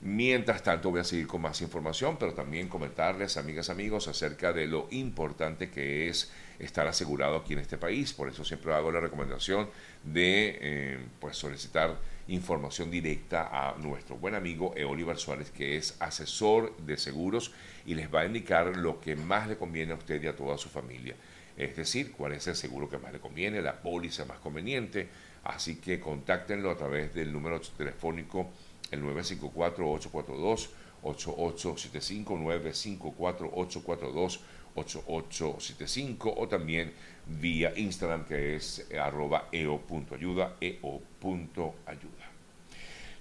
Mientras 0.05 0.61
tanto 0.61 0.91
voy 0.91 0.99
a 0.99 1.03
seguir 1.03 1.25
con 1.25 1.41
más 1.41 1.61
información, 1.61 2.17
pero 2.19 2.35
también 2.35 2.67
comentarles, 2.67 3.37
amigas, 3.37 3.71
amigos, 3.71 4.07
acerca 4.07 4.53
de 4.53 4.67
lo 4.67 4.87
importante 4.91 5.71
que 5.71 6.07
es 6.07 6.31
estar 6.59 6.87
asegurado 6.87 7.37
aquí 7.37 7.53
en 7.53 7.59
este 7.59 7.79
país. 7.79 8.13
Por 8.13 8.29
eso 8.29 8.45
siempre 8.45 8.71
hago 8.71 8.91
la 8.91 8.99
recomendación 8.99 9.67
de 10.03 10.59
eh, 10.61 10.99
pues 11.19 11.35
solicitar 11.37 11.97
información 12.27 12.91
directa 12.91 13.49
a 13.51 13.75
nuestro 13.79 14.15
buen 14.17 14.35
amigo 14.35 14.75
Eoliver 14.77 15.17
Suárez, 15.17 15.49
que 15.49 15.75
es 15.75 15.99
asesor 15.99 16.77
de 16.77 16.97
seguros 16.97 17.51
y 17.87 17.95
les 17.95 18.13
va 18.13 18.21
a 18.21 18.25
indicar 18.27 18.77
lo 18.77 19.01
que 19.01 19.15
más 19.15 19.47
le 19.47 19.57
conviene 19.57 19.93
a 19.93 19.95
usted 19.95 20.21
y 20.21 20.27
a 20.27 20.35
toda 20.35 20.59
su 20.59 20.69
familia. 20.69 21.15
Es 21.57 21.75
decir, 21.75 22.11
cuál 22.11 22.33
es 22.33 22.45
el 22.45 22.55
seguro 22.55 22.87
que 22.87 22.99
más 22.99 23.11
le 23.11 23.19
conviene, 23.19 23.59
la 23.59 23.81
póliza 23.81 24.25
más 24.25 24.37
conveniente. 24.37 25.09
Así 25.45 25.77
que 25.77 25.99
contáctenlo 25.99 26.69
a 26.69 26.77
través 26.77 27.11
del 27.15 27.33
número 27.33 27.59
telefónico 27.59 28.51
el 28.91 29.03
954-842. 29.03 30.69
8875 31.05 32.37
954 32.37 33.51
842 33.53 34.39
8875 34.75 36.33
o 36.35 36.47
también 36.47 36.93
vía 37.27 37.73
Instagram 37.75 38.25
que 38.25 38.55
es 38.55 38.87
arroba 38.99 39.47
eo.ayuda 39.51 40.57
eo.ayuda. 40.59 42.31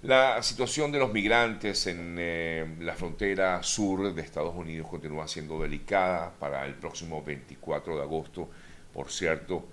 La 0.01 0.43
situación 0.43 0.91
de 0.91 0.99
los 0.99 1.11
migrantes 1.11 1.87
en 1.87 2.15
eh, 2.19 2.75
la 2.81 2.93
frontera 2.93 3.63
sur 3.63 4.13
de 4.13 4.21
Estados 4.21 4.53
Unidos 4.53 4.87
continúa 4.87 5.27
siendo 5.27 5.59
delicada. 5.59 6.31
Para 6.31 6.65
el 6.65 6.75
próximo 6.75 7.23
24 7.23 7.95
de 7.95 8.01
agosto, 8.03 8.49
por 8.93 9.09
cierto, 9.09 9.65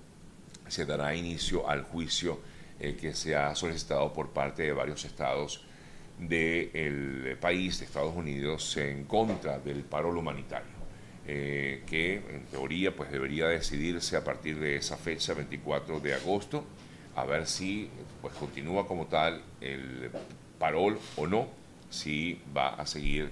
se 0.68 0.86
dará 0.86 1.14
inicio 1.14 1.68
al 1.68 1.82
juicio 1.82 2.40
eh, 2.80 2.96
que 2.98 3.12
se 3.14 3.36
ha 3.36 3.54
solicitado 3.54 4.10
por 4.12 4.30
parte 4.30 4.62
de 4.62 4.72
varios 4.72 5.04
estados 5.04 5.66
del 6.28 7.36
país, 7.40 7.78
de 7.78 7.86
Estados 7.86 8.14
Unidos, 8.14 8.76
en 8.76 9.04
contra 9.04 9.58
del 9.58 9.82
paro 9.82 10.10
humanitario. 10.10 10.82
Eh, 11.24 11.84
que 11.86 12.14
en 12.14 12.46
teoría 12.50 12.96
pues 12.96 13.12
debería 13.12 13.46
decidirse 13.46 14.16
a 14.16 14.24
partir 14.24 14.58
de 14.58 14.74
esa 14.74 14.96
fecha, 14.96 15.34
24 15.34 16.00
de 16.00 16.14
agosto, 16.14 16.64
a 17.14 17.24
ver 17.24 17.46
si 17.46 17.88
pues 18.20 18.34
continúa 18.34 18.88
como 18.88 19.06
tal 19.06 19.40
el 19.60 20.10
parol 20.58 20.98
o 21.14 21.28
no, 21.28 21.46
si 21.90 22.40
va 22.56 22.70
a 22.70 22.86
seguir 22.86 23.30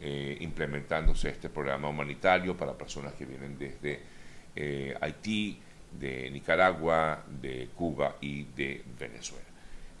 eh, 0.00 0.36
implementándose 0.40 1.28
este 1.28 1.48
programa 1.48 1.88
humanitario 1.88 2.56
para 2.56 2.76
personas 2.76 3.12
que 3.14 3.24
vienen 3.24 3.56
desde 3.56 4.00
eh, 4.56 4.96
Haití, 5.00 5.60
de 5.92 6.30
Nicaragua, 6.30 7.24
de 7.40 7.68
Cuba 7.74 8.16
y 8.20 8.44
de 8.44 8.82
Venezuela. 8.98 9.46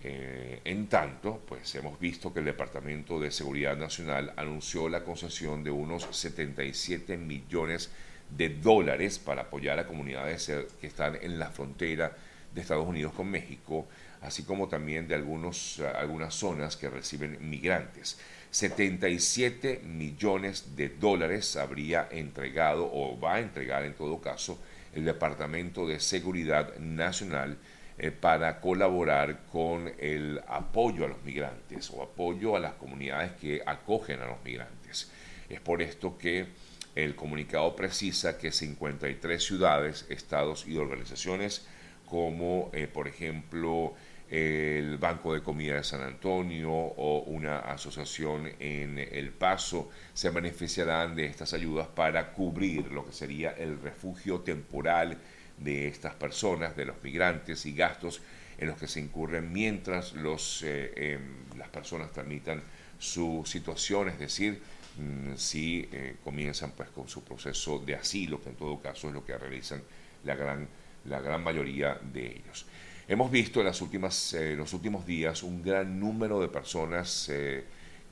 Eh, 0.02 0.60
en 0.64 0.86
tanto, 0.86 1.42
pues 1.48 1.74
hemos 1.74 1.98
visto 1.98 2.32
que 2.32 2.38
el 2.38 2.44
Departamento 2.44 3.18
de 3.18 3.32
Seguridad 3.32 3.76
Nacional 3.76 4.32
anunció 4.36 4.88
la 4.88 5.02
concesión 5.02 5.64
de 5.64 5.70
unos 5.70 6.06
77 6.10 7.16
millones 7.16 7.90
de 8.36 8.50
dólares 8.50 9.18
para 9.18 9.42
apoyar 9.42 9.78
a 9.78 9.86
comunidades 9.86 10.52
que 10.80 10.86
están 10.86 11.16
en 11.20 11.38
la 11.38 11.50
frontera 11.50 12.16
de 12.54 12.60
Estados 12.60 12.86
Unidos 12.86 13.12
con 13.12 13.28
México, 13.28 13.88
así 14.20 14.44
como 14.44 14.68
también 14.68 15.08
de 15.08 15.14
algunos, 15.14 15.80
algunas 15.80 16.34
zonas 16.34 16.76
que 16.76 16.88
reciben 16.88 17.38
migrantes. 17.48 18.18
77 18.50 19.82
millones 19.84 20.76
de 20.76 20.88
dólares 20.88 21.56
habría 21.56 22.08
entregado 22.10 22.90
o 22.90 23.18
va 23.18 23.34
a 23.34 23.40
entregar 23.40 23.84
en 23.84 23.94
todo 23.94 24.20
caso 24.20 24.58
el 24.94 25.04
Departamento 25.04 25.86
de 25.86 26.00
Seguridad 26.00 26.76
Nacional 26.78 27.58
eh, 27.98 28.10
para 28.12 28.60
colaborar 28.60 29.44
con 29.50 29.92
el 29.98 30.40
apoyo 30.46 31.04
a 31.04 31.08
los 31.08 31.22
migrantes 31.24 31.90
o 31.90 32.02
apoyo 32.02 32.54
a 32.54 32.60
las 32.60 32.74
comunidades 32.74 33.32
que 33.32 33.60
acogen 33.66 34.20
a 34.20 34.26
los 34.26 34.42
migrantes. 34.44 35.10
Es 35.48 35.60
por 35.60 35.82
esto 35.82 36.16
que 36.16 36.46
el 36.94 37.16
comunicado 37.16 37.74
precisa 37.74 38.38
que 38.38 38.52
53 38.52 39.42
ciudades, 39.42 40.06
estados 40.10 40.66
y 40.66 40.76
organizaciones 40.76 41.66
como 42.06 42.70
eh, 42.72 42.86
por 42.86 43.08
ejemplo 43.08 43.94
el 44.30 44.98
Banco 44.98 45.32
de 45.32 45.42
Comida 45.42 45.76
de 45.76 45.84
San 45.84 46.02
Antonio 46.02 46.70
o 46.70 47.24
una 47.26 47.60
asociación 47.60 48.50
en 48.60 48.98
El 48.98 49.30
Paso 49.30 49.88
se 50.12 50.30
beneficiarán 50.30 51.16
de 51.16 51.26
estas 51.26 51.54
ayudas 51.54 51.88
para 51.88 52.32
cubrir 52.32 52.92
lo 52.92 53.06
que 53.06 53.12
sería 53.12 53.52
el 53.52 53.80
refugio 53.80 54.40
temporal 54.40 55.16
de 55.60 55.88
estas 55.88 56.14
personas, 56.14 56.76
de 56.76 56.84
los 56.84 57.02
migrantes 57.02 57.66
y 57.66 57.72
gastos 57.72 58.20
en 58.58 58.68
los 58.68 58.78
que 58.78 58.88
se 58.88 59.00
incurren 59.00 59.52
mientras 59.52 60.14
los, 60.14 60.62
eh, 60.62 60.92
em, 60.96 61.58
las 61.58 61.68
personas 61.68 62.12
tramitan 62.12 62.62
su 62.98 63.44
situación, 63.46 64.08
es 64.08 64.18
decir, 64.18 64.60
mm, 64.96 65.34
si 65.36 65.88
eh, 65.92 66.16
comienzan 66.24 66.72
pues 66.72 66.88
con 66.90 67.08
su 67.08 67.22
proceso 67.22 67.78
de 67.78 67.94
asilo, 67.94 68.42
que 68.42 68.50
en 68.50 68.56
todo 68.56 68.80
caso 68.80 69.08
es 69.08 69.14
lo 69.14 69.24
que 69.24 69.36
realizan 69.38 69.82
la 70.24 70.34
gran, 70.34 70.68
la 71.04 71.20
gran 71.20 71.42
mayoría 71.42 71.98
de 72.12 72.26
ellos. 72.26 72.66
Hemos 73.06 73.30
visto 73.30 73.60
en 73.60 73.66
las 73.66 73.80
últimas, 73.80 74.34
eh, 74.34 74.54
los 74.56 74.72
últimos 74.74 75.06
días 75.06 75.42
un 75.42 75.62
gran 75.62 75.98
número 75.98 76.40
de 76.40 76.48
personas 76.48 77.30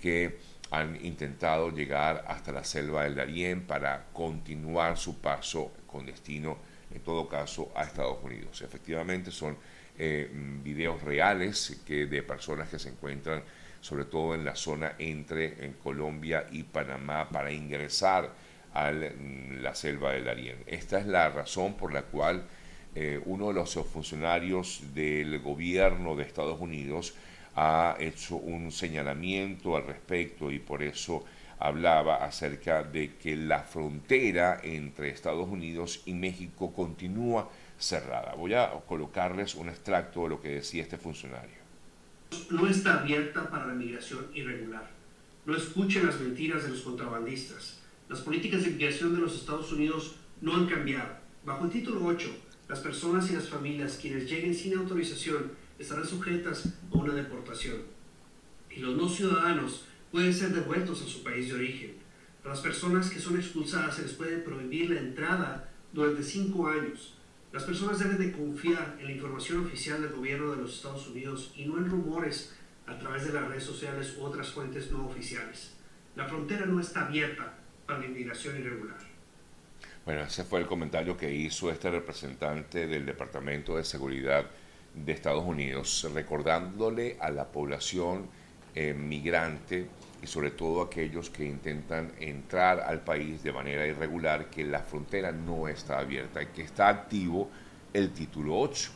que 0.00 0.38
han 0.70 1.04
intentado 1.04 1.70
llegar 1.70 2.24
hasta 2.28 2.52
la 2.52 2.64
selva 2.64 3.04
del 3.04 3.14
Darién 3.14 3.66
para 3.66 4.06
continuar 4.12 4.96
su 4.96 5.18
paso 5.20 5.72
con 5.86 6.06
destino 6.06 6.58
en 6.94 7.00
todo 7.00 7.28
caso 7.28 7.72
a 7.74 7.84
Estados 7.84 8.18
Unidos. 8.22 8.62
Efectivamente 8.62 9.30
son 9.30 9.56
eh, 9.98 10.30
videos 10.62 11.02
reales 11.02 11.80
que 11.86 12.06
de 12.06 12.22
personas 12.22 12.68
que 12.68 12.78
se 12.78 12.90
encuentran 12.90 13.42
sobre 13.80 14.04
todo 14.04 14.34
en 14.34 14.44
la 14.44 14.56
zona 14.56 14.94
entre 14.98 15.64
en 15.64 15.74
Colombia 15.74 16.46
y 16.50 16.64
Panamá 16.64 17.28
para 17.28 17.52
ingresar 17.52 18.32
a 18.74 18.90
mm, 18.90 19.62
la 19.62 19.74
selva 19.74 20.12
del 20.12 20.24
Darién. 20.24 20.56
Esta 20.66 20.98
es 20.98 21.06
la 21.06 21.28
razón 21.28 21.74
por 21.74 21.92
la 21.92 22.02
cual 22.02 22.44
eh, 22.94 23.20
uno 23.24 23.48
de 23.48 23.54
los 23.54 23.74
funcionarios 23.74 24.82
del 24.92 25.38
gobierno 25.38 26.16
de 26.16 26.24
Estados 26.24 26.60
Unidos 26.60 27.14
ha 27.54 27.96
hecho 28.00 28.36
un 28.36 28.72
señalamiento 28.72 29.76
al 29.76 29.86
respecto 29.86 30.50
y 30.50 30.58
por 30.58 30.82
eso 30.82 31.24
hablaba 31.58 32.24
acerca 32.24 32.82
de 32.82 33.16
que 33.16 33.36
la 33.36 33.60
frontera 33.60 34.60
entre 34.62 35.10
Estados 35.10 35.48
Unidos 35.48 36.02
y 36.04 36.14
México 36.14 36.72
continúa 36.72 37.50
cerrada. 37.78 38.34
Voy 38.34 38.54
a 38.54 38.70
colocarles 38.86 39.54
un 39.54 39.68
extracto 39.68 40.24
de 40.24 40.28
lo 40.30 40.40
que 40.40 40.48
decía 40.48 40.82
este 40.82 40.98
funcionario. 40.98 41.56
No 42.50 42.66
está 42.66 43.00
abierta 43.00 43.48
para 43.48 43.66
la 43.66 43.74
migración 43.74 44.26
irregular. 44.34 44.90
No 45.44 45.56
escuchen 45.56 46.06
las 46.06 46.20
mentiras 46.20 46.64
de 46.64 46.70
los 46.70 46.82
contrabandistas. 46.82 47.78
Las 48.08 48.20
políticas 48.20 48.64
de 48.64 48.70
migración 48.70 49.14
de 49.14 49.20
los 49.20 49.34
Estados 49.34 49.72
Unidos 49.72 50.16
no 50.40 50.54
han 50.54 50.66
cambiado. 50.66 51.16
Bajo 51.44 51.64
el 51.64 51.70
título 51.70 52.04
8, 52.04 52.28
Las 52.68 52.80
personas 52.80 53.30
y 53.30 53.34
las 53.34 53.48
familias 53.48 53.96
quienes 54.00 54.28
lleguen 54.28 54.52
sin 54.52 54.76
autorización 54.76 55.52
estarán 55.78 56.04
sujetas 56.04 56.66
a 56.92 56.96
una 56.96 57.14
deportación. 57.14 57.76
Y 58.68 58.80
los 58.80 58.96
no 58.96 59.08
ciudadanos 59.08 59.84
pueden 60.10 60.32
ser 60.32 60.50
devueltos 60.50 61.02
a 61.02 61.06
su 61.06 61.22
país 61.22 61.48
de 61.48 61.54
origen. 61.54 61.96
A 62.44 62.48
las 62.48 62.60
personas 62.60 63.10
que 63.10 63.18
son 63.18 63.36
expulsadas 63.36 63.96
se 63.96 64.02
les 64.02 64.12
puede 64.12 64.38
prohibir 64.38 64.90
la 64.90 65.00
entrada 65.00 65.68
durante 65.92 66.22
cinco 66.22 66.68
años. 66.68 67.14
Las 67.52 67.64
personas 67.64 67.98
deben 67.98 68.18
de 68.18 68.32
confiar 68.32 68.96
en 69.00 69.06
la 69.06 69.12
información 69.12 69.64
oficial 69.64 70.02
del 70.02 70.12
gobierno 70.12 70.50
de 70.50 70.58
los 70.58 70.74
Estados 70.74 71.08
Unidos 71.08 71.52
y 71.56 71.64
no 71.64 71.78
en 71.78 71.90
rumores 71.90 72.54
a 72.86 72.98
través 72.98 73.26
de 73.26 73.32
las 73.32 73.48
redes 73.48 73.64
sociales 73.64 74.16
u 74.18 74.24
otras 74.24 74.48
fuentes 74.48 74.90
no 74.90 75.06
oficiales. 75.06 75.72
La 76.14 76.26
frontera 76.26 76.66
no 76.66 76.80
está 76.80 77.06
abierta 77.06 77.54
para 77.86 78.00
la 78.00 78.06
inmigración 78.06 78.58
irregular. 78.58 78.98
Bueno, 80.04 80.22
ese 80.22 80.44
fue 80.44 80.60
el 80.60 80.66
comentario 80.66 81.16
que 81.16 81.34
hizo 81.34 81.70
este 81.70 81.90
representante 81.90 82.86
del 82.86 83.04
Departamento 83.04 83.76
de 83.76 83.84
Seguridad 83.84 84.46
de 84.94 85.12
Estados 85.12 85.44
Unidos, 85.44 86.08
recordándole 86.14 87.16
a 87.20 87.30
la 87.30 87.50
población 87.50 88.28
eh, 88.78 88.92
migrante 88.92 89.86
y 90.22 90.26
sobre 90.26 90.50
todo 90.50 90.82
aquellos 90.82 91.30
que 91.30 91.46
intentan 91.46 92.12
entrar 92.20 92.80
al 92.80 93.00
país 93.00 93.42
de 93.42 93.50
manera 93.50 93.86
irregular 93.86 94.50
que 94.50 94.64
la 94.64 94.80
frontera 94.80 95.32
no 95.32 95.66
está 95.66 95.98
abierta 95.98 96.42
y 96.42 96.46
que 96.48 96.60
está 96.60 96.88
activo 96.88 97.50
el 97.94 98.10
título 98.12 98.60
8. 98.60 98.90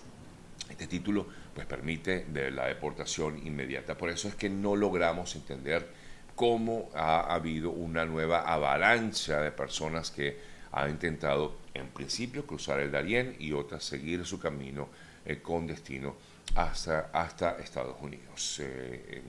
Este 0.69 0.87
título 0.87 1.27
pues 1.55 1.67
permite 1.67 2.27
la 2.53 2.67
deportación 2.67 3.39
inmediata. 3.47 3.97
Por 3.97 4.11
eso 4.11 4.29
es 4.29 4.35
que 4.35 4.51
no 4.51 4.77
logramos 4.77 5.35
entender 5.35 5.89
cómo 6.37 6.91
ha 6.95 7.35
habido 7.35 7.71
una 7.71 8.05
nueva 8.05 8.43
avalancha 8.43 9.41
de 9.41 9.51
personas 9.51 10.11
que 10.11 10.37
han 10.73 10.91
intentado 10.91 11.57
en 11.73 11.89
principio 11.89 12.47
cruzar 12.47 12.81
el 12.81 12.93
Darién 12.93 13.35
y 13.39 13.53
otras 13.53 13.83
seguir 13.83 14.27
su 14.27 14.39
camino 14.39 14.91
eh, 15.25 15.41
con 15.41 15.67
destino 15.67 16.17
hasta, 16.55 17.11
hasta 17.15 17.59
Estados 17.59 17.97
Unidos. 18.03 18.61
Eh, 18.63 19.23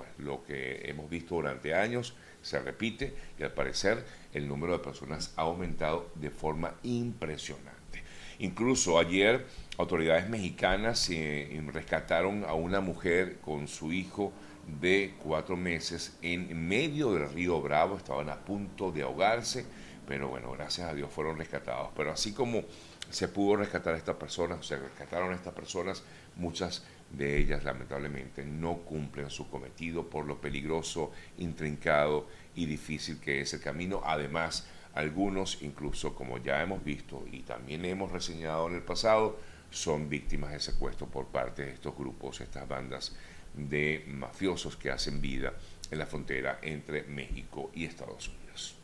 pues 0.00 0.08
lo 0.16 0.42
que 0.44 0.88
hemos 0.88 1.10
visto 1.10 1.34
durante 1.34 1.74
años 1.74 2.14
se 2.40 2.58
repite 2.58 3.12
y 3.38 3.42
al 3.42 3.52
parecer 3.52 4.02
el 4.32 4.48
número 4.48 4.72
de 4.72 4.78
personas 4.78 5.34
ha 5.36 5.42
aumentado 5.42 6.10
de 6.14 6.30
forma 6.30 6.74
impresionante. 6.84 8.02
Incluso 8.38 8.98
ayer 8.98 9.44
autoridades 9.76 10.26
mexicanas 10.30 11.10
eh, 11.10 11.62
rescataron 11.70 12.46
a 12.46 12.54
una 12.54 12.80
mujer 12.80 13.40
con 13.42 13.68
su 13.68 13.92
hijo 13.92 14.32
de 14.80 15.12
cuatro 15.22 15.54
meses 15.54 16.16
en 16.22 16.66
medio 16.66 17.12
del 17.12 17.28
río 17.28 17.60
Bravo, 17.60 17.98
estaban 17.98 18.30
a 18.30 18.36
punto 18.36 18.90
de 18.92 19.02
ahogarse, 19.02 19.66
pero 20.08 20.28
bueno, 20.28 20.50
gracias 20.52 20.88
a 20.88 20.94
Dios 20.94 21.10
fueron 21.12 21.36
rescatados. 21.36 21.90
Pero 21.94 22.10
así 22.10 22.32
como 22.32 22.62
se 23.10 23.28
pudo 23.28 23.56
rescatar 23.56 23.92
a 23.92 23.98
estas 23.98 24.16
personas, 24.16 24.64
se 24.64 24.78
rescataron 24.78 25.32
a 25.32 25.34
estas 25.34 25.52
personas, 25.52 26.02
muchas 26.36 26.84
de 27.10 27.38
ellas 27.38 27.64
lamentablemente 27.64 28.44
no 28.44 28.78
cumplen 28.78 29.30
su 29.30 29.48
cometido 29.50 30.08
por 30.08 30.26
lo 30.26 30.40
peligroso, 30.40 31.10
intrincado 31.38 32.26
y 32.54 32.66
difícil 32.66 33.20
que 33.20 33.40
es 33.40 33.52
el 33.54 33.60
camino. 33.60 34.02
Además, 34.04 34.66
algunos 34.94 35.62
incluso, 35.62 36.14
como 36.14 36.38
ya 36.38 36.62
hemos 36.62 36.84
visto 36.84 37.24
y 37.30 37.40
también 37.40 37.84
hemos 37.84 38.12
reseñado 38.12 38.68
en 38.68 38.76
el 38.76 38.82
pasado, 38.82 39.38
son 39.70 40.08
víctimas 40.08 40.52
de 40.52 40.60
secuestro 40.60 41.06
por 41.06 41.26
parte 41.26 41.64
de 41.64 41.72
estos 41.72 41.96
grupos, 41.96 42.40
estas 42.40 42.66
bandas 42.66 43.16
de 43.54 44.04
mafiosos 44.08 44.76
que 44.76 44.90
hacen 44.90 45.20
vida 45.20 45.52
en 45.90 45.98
la 45.98 46.06
frontera 46.06 46.58
entre 46.62 47.02
México 47.04 47.70
y 47.74 47.84
Estados 47.84 48.28
Unidos. 48.28 48.76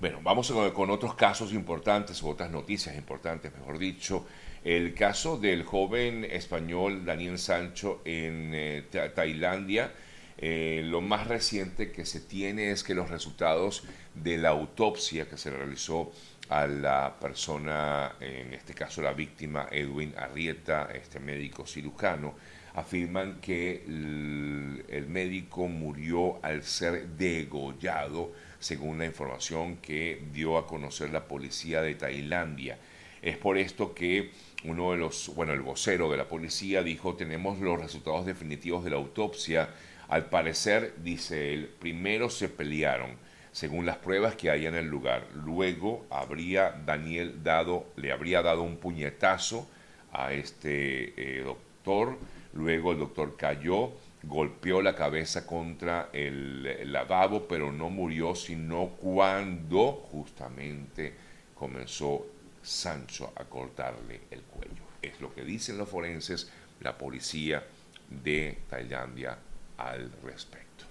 Bueno, 0.00 0.20
vamos 0.22 0.52
con, 0.74 0.90
otros 0.90 1.14
casos 1.14 1.52
importantes, 1.52 2.22
otras 2.22 2.50
noticias 2.50 2.94
importantes, 2.94 3.52
mejor 3.52 3.78
dicho. 3.78 4.26
El 4.64 4.94
caso 4.94 5.38
del 5.38 5.62
joven 5.64 6.24
español 6.24 7.04
Daniel 7.04 7.38
Sancho 7.38 8.02
en 8.04 8.52
eh, 8.54 8.82
Tailandia. 9.14 9.92
Eh, 10.40 10.82
lo 10.84 11.00
más 11.00 11.26
reciente 11.26 11.90
que 11.90 12.04
se 12.04 12.20
tiene 12.20 12.70
es 12.70 12.84
que 12.84 12.94
los 12.94 13.10
resultados 13.10 13.82
de 14.14 14.38
la 14.38 14.50
autopsia 14.50 15.28
que 15.28 15.36
se 15.36 15.50
realizó 15.50 16.12
a 16.48 16.66
la 16.66 17.16
persona, 17.20 18.12
en 18.20 18.54
este 18.54 18.72
caso 18.72 19.02
la 19.02 19.12
víctima 19.12 19.66
Edwin 19.70 20.14
Arrieta, 20.16 20.88
este 20.94 21.18
médico 21.18 21.66
cirujano, 21.66 22.34
afirman 22.74 23.40
que 23.40 23.84
el, 23.86 25.06
médico 25.08 25.66
murió 25.68 26.38
al 26.44 26.62
ser 26.62 27.08
degollado, 27.08 28.32
según 28.60 28.98
la 28.98 29.06
información 29.06 29.78
que 29.78 30.22
dio 30.32 30.56
a 30.58 30.66
conocer 30.66 31.10
la 31.10 31.26
policía 31.26 31.82
de 31.82 31.94
Tailandia. 31.94 32.78
Es 33.22 33.36
por 33.36 33.58
esto 33.58 33.94
que 33.94 34.30
uno 34.64 34.92
de 34.92 34.98
los, 34.98 35.32
bueno, 35.34 35.52
el 35.52 35.60
vocero 35.60 36.10
de 36.10 36.16
la 36.16 36.28
policía 36.28 36.82
dijo, 36.82 37.14
tenemos 37.14 37.58
los 37.60 37.80
resultados 37.80 38.26
definitivos 38.26 38.84
de 38.84 38.90
la 38.90 38.96
autopsia. 38.96 39.70
Al 40.08 40.26
parecer, 40.26 40.94
dice 41.02 41.52
él, 41.52 41.70
primero 41.78 42.30
se 42.30 42.48
pelearon 42.48 43.28
según 43.52 43.86
las 43.86 43.96
pruebas 43.96 44.36
que 44.36 44.50
hay 44.50 44.66
en 44.66 44.74
el 44.74 44.86
lugar. 44.86 45.26
Luego 45.34 46.06
habría 46.10 46.70
Daniel 46.86 47.42
dado, 47.42 47.86
le 47.96 48.12
habría 48.12 48.40
dado 48.42 48.62
un 48.62 48.76
puñetazo 48.76 49.68
a 50.12 50.32
este 50.32 51.12
eh, 51.16 51.42
doctor, 51.42 52.18
luego 52.54 52.92
el 52.92 52.98
doctor 52.98 53.36
cayó, 53.36 53.92
golpeó 54.22 54.82
la 54.82 54.94
cabeza 54.94 55.46
contra 55.46 56.08
el, 56.12 56.92
lavabo, 56.92 57.48
pero 57.48 57.72
no 57.72 57.90
murió, 57.90 58.34
sino 58.34 58.90
cuando 58.90 60.06
justamente 60.12 61.14
comenzó 61.54 62.26
Sancho 62.68 63.32
a 63.34 63.44
cortarle 63.44 64.20
el 64.30 64.42
cuello. 64.42 64.82
Es 65.00 65.20
lo 65.20 65.34
que 65.34 65.42
dicen 65.42 65.78
los 65.78 65.88
forenses, 65.88 66.50
la 66.80 66.96
policía 66.96 67.64
de 68.08 68.58
Tailandia 68.68 69.38
al 69.78 70.12
respecto. 70.22 70.84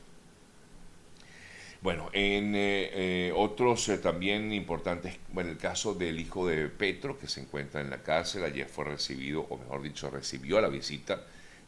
Bueno, 1.82 2.10
en 2.12 2.56
eh, 2.56 2.90
eh, 2.94 3.34
otros 3.36 3.88
eh, 3.90 4.00
también 4.00 4.52
importantes, 4.52 5.20
bueno, 5.32 5.52
el 5.52 5.58
caso 5.58 5.94
del 5.94 6.20
hijo 6.20 6.48
de 6.48 6.68
Petro, 6.70 7.20
que 7.20 7.28
se 7.28 7.42
encuentra 7.42 7.82
en 7.82 7.92
la 7.92 8.02
cárcel, 8.02 8.44
ayer 8.44 8.68
fue 8.68 8.86
recibido, 8.86 9.42
o 9.42 9.58
mejor 9.58 9.84
dicho, 9.84 10.10
recibió 10.10 10.60
la 10.60 10.70
visita 10.70 11.22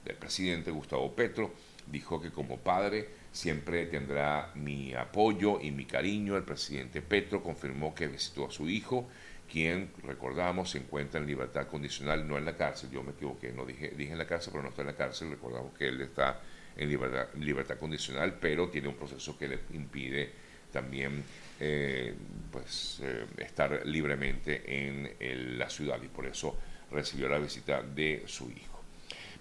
del 0.03 0.15
presidente 0.15 0.71
Gustavo 0.71 1.13
Petro, 1.13 1.53
dijo 1.85 2.19
que 2.19 2.31
como 2.31 2.57
padre 2.57 3.07
siempre 3.31 3.85
tendrá 3.85 4.51
mi 4.55 4.93
apoyo 4.95 5.59
y 5.61 5.71
mi 5.71 5.85
cariño. 5.85 6.35
El 6.35 6.43
presidente 6.43 7.01
Petro 7.01 7.43
confirmó 7.43 7.93
que 7.93 8.07
visitó 8.07 8.47
a 8.47 8.51
su 8.51 8.67
hijo, 8.67 9.07
quien, 9.51 9.91
recordamos, 10.03 10.71
se 10.71 10.77
encuentra 10.77 11.19
en 11.19 11.27
libertad 11.27 11.67
condicional, 11.67 12.27
no 12.27 12.37
en 12.37 12.45
la 12.45 12.55
cárcel, 12.55 12.89
yo 12.91 13.03
me 13.03 13.11
equivoqué, 13.11 13.51
no 13.51 13.65
dije, 13.65 13.89
dije 13.97 14.11
en 14.11 14.17
la 14.17 14.27
cárcel, 14.27 14.51
pero 14.51 14.63
no 14.63 14.69
está 14.69 14.81
en 14.81 14.87
la 14.87 14.95
cárcel, 14.95 15.31
recordamos 15.31 15.73
que 15.77 15.87
él 15.87 16.01
está 16.01 16.39
en 16.75 16.89
libertad, 16.89 17.27
libertad 17.35 17.77
condicional, 17.77 18.37
pero 18.39 18.69
tiene 18.69 18.87
un 18.87 18.95
proceso 18.95 19.37
que 19.37 19.47
le 19.47 19.59
impide 19.73 20.31
también 20.71 21.23
eh, 21.59 22.13
pues, 22.51 23.01
eh, 23.03 23.25
estar 23.37 23.85
libremente 23.85 24.87
en 24.87 25.57
la 25.57 25.69
ciudad 25.69 26.01
y 26.01 26.07
por 26.07 26.25
eso 26.25 26.57
recibió 26.91 27.27
la 27.27 27.39
visita 27.39 27.81
de 27.81 28.23
su 28.27 28.49
hijo. 28.51 28.79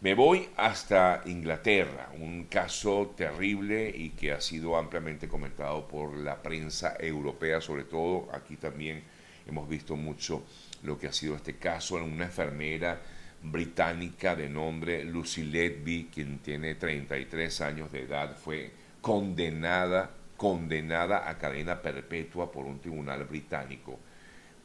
Me 0.01 0.15
voy 0.15 0.49
hasta 0.57 1.23
Inglaterra, 1.27 2.11
un 2.21 2.45
caso 2.45 3.15
terrible 3.17 3.93
y 3.93 4.11
que 4.11 4.31
ha 4.31 4.41
sido 4.41 4.77
ampliamente 4.77 5.27
comentado 5.27 5.89
por 5.89 6.17
la 6.17 6.41
prensa 6.41 6.97
europea, 7.01 7.61
sobre 7.61 7.83
todo 7.83 8.29
aquí 8.33 8.57
también 8.57 9.03
hemos 9.49 9.69
visto 9.69 9.97
mucho 9.97 10.45
lo 10.83 10.99
que 10.99 11.09
ha 11.09 11.13
sido 11.13 11.35
este 11.35 11.57
caso 11.57 11.99
en 11.99 12.05
una 12.05 12.27
enfermera 12.27 13.01
británica 13.43 14.37
de 14.37 14.49
nombre 14.49 15.05
Lucy 15.05 15.45
Letby, 15.45 16.11
quien 16.13 16.39
tiene 16.39 16.75
33 16.75 17.61
años 17.63 17.93
de 17.93 18.03
edad, 18.03 18.37
fue 18.37 18.71
condenada, 19.01 20.11
condenada 20.37 21.29
a 21.29 21.39
cadena 21.39 21.81
perpetua 21.81 22.51
por 22.51 22.67
un 22.67 22.81
tribunal 22.81 23.25
británico 23.25 23.99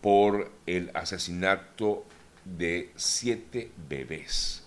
por 0.02 0.52
el 0.66 0.92
asesinato 0.94 2.06
de 2.44 2.92
siete 2.98 3.72
bebés. 3.88 4.64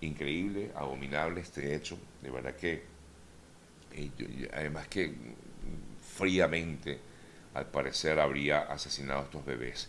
Increíble, 0.00 0.72
abominable 0.74 1.42
este 1.42 1.76
hecho, 1.76 1.96
de 2.20 2.30
verdad 2.30 2.56
que, 2.56 2.82
eh, 3.92 4.50
además 4.52 4.88
que 4.88 5.14
fríamente, 6.16 6.98
al 7.54 7.66
parecer, 7.66 8.20
habría 8.20 8.60
asesinado 8.60 9.20
a 9.20 9.24
estos 9.24 9.44
bebés 9.44 9.88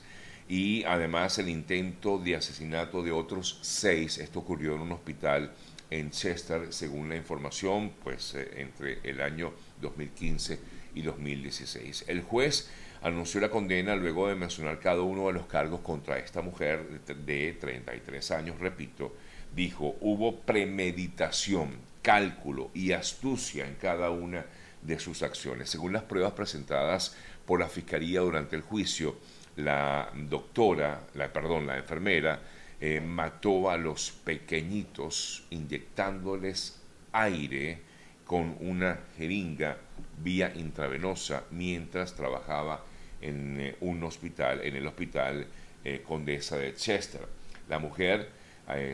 y 0.51 0.83
además 0.83 1.39
el 1.39 1.47
intento 1.47 2.17
de 2.17 2.35
asesinato 2.35 3.01
de 3.01 3.11
otros 3.13 3.59
seis. 3.61 4.17
Esto 4.17 4.39
ocurrió 4.39 4.75
en 4.75 4.81
un 4.81 4.91
hospital 4.91 5.53
en 5.89 6.11
Chester, 6.11 6.73
según 6.73 7.07
la 7.07 7.15
información, 7.15 7.93
pues 8.03 8.35
eh, 8.35 8.51
entre 8.57 8.99
el 9.03 9.21
año 9.21 9.53
2015 9.81 10.59
y 10.95 11.03
2016. 11.03 12.05
El 12.07 12.21
juez 12.21 12.69
anunció 13.01 13.39
la 13.39 13.49
condena 13.49 13.95
luego 13.95 14.27
de 14.27 14.35
mencionar 14.35 14.79
cada 14.79 15.01
uno 15.01 15.27
de 15.27 15.33
los 15.33 15.45
cargos 15.45 15.79
contra 15.79 16.19
esta 16.19 16.41
mujer 16.41 16.99
de 17.05 17.53
33 17.53 18.31
años, 18.31 18.59
repito, 18.59 19.15
dijo, 19.55 19.95
hubo 20.01 20.41
premeditación, 20.41 21.77
cálculo 22.01 22.71
y 22.73 22.91
astucia 22.91 23.65
en 23.65 23.75
cada 23.75 24.09
una 24.09 24.45
de 24.81 24.99
sus 24.99 25.23
acciones. 25.23 25.69
Según 25.69 25.93
las 25.93 26.03
pruebas 26.03 26.33
presentadas 26.33 27.15
por 27.45 27.59
la 27.59 27.67
Fiscalía 27.67 28.21
durante 28.21 28.55
el 28.55 28.61
juicio, 28.61 29.15
la 29.57 30.09
doctora, 30.13 31.07
la, 31.15 31.31
perdón, 31.31 31.67
la 31.67 31.77
enfermera, 31.77 32.39
eh, 32.79 32.99
mató 32.99 33.69
a 33.69 33.77
los 33.77 34.11
pequeñitos 34.11 35.45
inyectándoles 35.51 36.81
aire 37.11 37.79
con 38.25 38.55
una 38.59 39.01
jeringa 39.17 39.77
vía 40.23 40.51
intravenosa 40.55 41.43
mientras 41.51 42.15
trabajaba 42.15 42.83
en 43.21 43.59
eh, 43.59 43.75
un 43.81 44.03
hospital, 44.03 44.61
en 44.63 44.75
el 44.75 44.87
hospital 44.87 45.45
eh, 45.83 46.01
Condesa 46.07 46.57
de 46.57 46.73
Chester. 46.73 47.21
La 47.69 47.79
mujer 47.79 48.41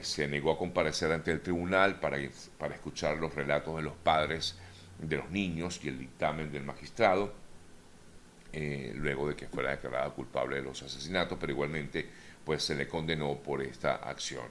se 0.02 0.28
negó 0.28 0.52
a 0.52 0.58
comparecer 0.58 1.12
ante 1.12 1.32
el 1.32 1.42
tribunal 1.42 2.00
para, 2.00 2.18
para 2.58 2.74
escuchar 2.74 3.18
los 3.18 3.36
relatos 3.36 3.76
de 3.76 3.84
los 3.84 3.94
padres 3.94 4.58
de 5.00 5.18
los 5.18 5.30
niños 5.30 5.80
y 5.84 5.90
el 5.90 6.00
dictamen 6.00 6.52
del 6.52 6.64
magistrado, 6.64 7.34
luego 8.96 9.28
de 9.28 9.36
que 9.36 9.48
fuera 9.48 9.72
declarada 9.72 10.10
culpable 10.12 10.58
de 10.58 10.64
los 10.64 10.82
asesinatos, 10.84 11.38
pero 11.40 11.52
igualmente 11.52 12.06
pues 12.44 12.64
se 12.64 12.76
le 12.76 12.88
condenó 12.88 13.36
por 13.38 13.62
esta 13.62 13.96
acción. 13.96 14.46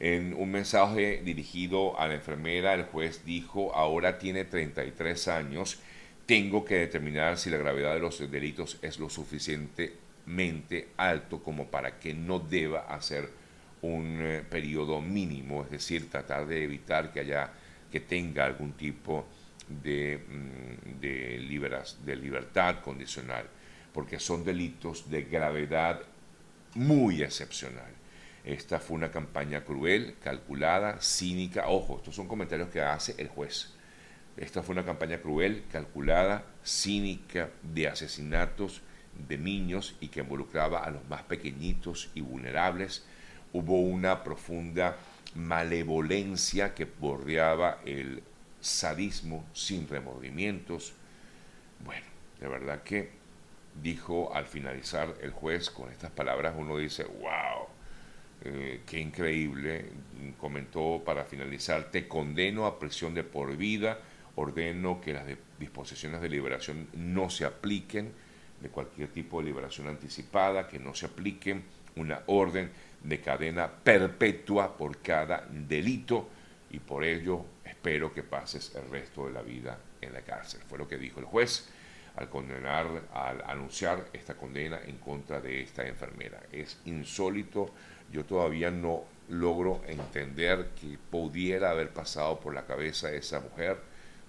En 0.00 0.34
un 0.34 0.50
mensaje 0.50 1.22
dirigido 1.24 1.98
a 1.98 2.06
la 2.06 2.14
enfermera, 2.14 2.74
el 2.74 2.84
juez 2.84 3.24
dijo, 3.24 3.74
ahora 3.74 4.18
tiene 4.18 4.44
33 4.44 5.28
años, 5.28 5.80
tengo 6.26 6.64
que 6.64 6.76
determinar 6.76 7.38
si 7.38 7.50
la 7.50 7.56
gravedad 7.56 7.94
de 7.94 8.00
los 8.00 8.18
delitos 8.30 8.78
es 8.82 8.98
lo 8.98 9.08
suficientemente 9.08 10.88
alto 10.96 11.42
como 11.42 11.66
para 11.66 11.98
que 11.98 12.14
no 12.14 12.38
deba 12.38 12.80
hacer 12.80 13.28
un 13.82 14.18
eh, 14.20 14.44
periodo 14.48 15.00
mínimo, 15.00 15.64
es 15.64 15.70
decir, 15.70 16.10
tratar 16.10 16.46
de 16.46 16.64
evitar 16.64 17.12
que 17.12 17.20
haya 17.20 17.50
que 17.90 18.00
tenga 18.00 18.44
algún 18.44 18.72
tipo 18.72 19.26
de, 19.68 20.24
mm, 20.28 21.00
de, 21.00 21.38
de 22.04 22.16
libertad 22.16 22.80
condicional, 22.80 23.46
porque 23.92 24.18
son 24.18 24.44
delitos 24.44 25.10
de 25.10 25.22
gravedad 25.22 26.00
muy 26.74 27.22
excepcional. 27.22 27.92
Esta 28.44 28.78
fue 28.78 28.96
una 28.96 29.10
campaña 29.10 29.64
cruel, 29.64 30.16
calculada, 30.22 30.98
cínica. 31.00 31.68
Ojo, 31.68 31.98
estos 31.98 32.14
son 32.14 32.28
comentarios 32.28 32.70
que 32.70 32.80
hace 32.80 33.14
el 33.18 33.28
juez. 33.28 33.74
Esta 34.36 34.62
fue 34.62 34.74
una 34.74 34.84
campaña 34.84 35.18
cruel, 35.18 35.64
calculada, 35.70 36.44
cínica 36.64 37.50
de 37.62 37.88
asesinatos 37.88 38.82
de 39.28 39.36
niños 39.36 39.96
y 40.00 40.08
que 40.08 40.20
involucraba 40.20 40.84
a 40.84 40.90
los 40.90 41.06
más 41.08 41.24
pequeñitos 41.24 42.10
y 42.14 42.20
vulnerables. 42.20 43.04
Hubo 43.52 43.80
una 43.80 44.22
profunda 44.22 44.96
malevolencia 45.34 46.74
que 46.74 46.84
bordeaba 46.84 47.80
el 47.84 48.22
sadismo 48.60 49.46
sin 49.52 49.88
remordimientos. 49.88 50.92
Bueno, 51.84 52.06
de 52.40 52.48
verdad 52.48 52.82
que 52.82 53.10
dijo 53.82 54.34
al 54.34 54.46
finalizar 54.46 55.14
el 55.20 55.30
juez 55.30 55.70
con 55.70 55.90
estas 55.90 56.10
palabras, 56.10 56.54
uno 56.56 56.76
dice, 56.76 57.04
wow, 57.04 57.66
eh, 58.44 58.82
qué 58.86 59.00
increíble. 59.00 59.86
Comentó 60.38 61.02
para 61.04 61.24
finalizar, 61.24 61.90
te 61.90 62.06
condeno 62.08 62.66
a 62.66 62.78
prisión 62.78 63.14
de 63.14 63.24
por 63.24 63.56
vida, 63.56 63.98
ordeno 64.36 65.00
que 65.00 65.12
las 65.12 65.24
disposiciones 65.58 66.20
de 66.20 66.28
liberación 66.28 66.88
no 66.94 67.30
se 67.30 67.44
apliquen, 67.44 68.12
de 68.60 68.68
cualquier 68.68 69.08
tipo 69.08 69.38
de 69.40 69.46
liberación 69.46 69.88
anticipada, 69.88 70.66
que 70.68 70.78
no 70.78 70.94
se 70.94 71.06
apliquen 71.06 71.62
una 71.96 72.22
orden 72.26 72.70
de 73.02 73.20
cadena 73.20 73.70
perpetua 73.70 74.76
por 74.76 74.98
cada 74.98 75.46
delito 75.50 76.28
y 76.70 76.78
por 76.80 77.04
ello 77.04 77.44
espero 77.78 78.12
que 78.12 78.24
pases 78.24 78.74
el 78.74 78.90
resto 78.90 79.26
de 79.26 79.32
la 79.32 79.42
vida 79.42 79.78
en 80.00 80.12
la 80.12 80.22
cárcel. 80.22 80.60
Fue 80.68 80.78
lo 80.78 80.88
que 80.88 80.98
dijo 80.98 81.20
el 81.20 81.26
juez 81.26 81.68
al 82.16 82.28
condenar, 82.28 82.86
al 83.14 83.40
anunciar 83.46 84.08
esta 84.12 84.34
condena 84.34 84.80
en 84.84 84.98
contra 84.98 85.40
de 85.40 85.62
esta 85.62 85.86
enfermera. 85.86 86.40
Es 86.50 86.80
insólito, 86.86 87.70
yo 88.10 88.24
todavía 88.24 88.72
no 88.72 89.04
logro 89.28 89.80
entender 89.86 90.70
que 90.80 90.98
pudiera 90.98 91.70
haber 91.70 91.90
pasado 91.90 92.40
por 92.40 92.52
la 92.52 92.66
cabeza 92.66 93.08
de 93.08 93.18
esa 93.18 93.38
mujer 93.38 93.78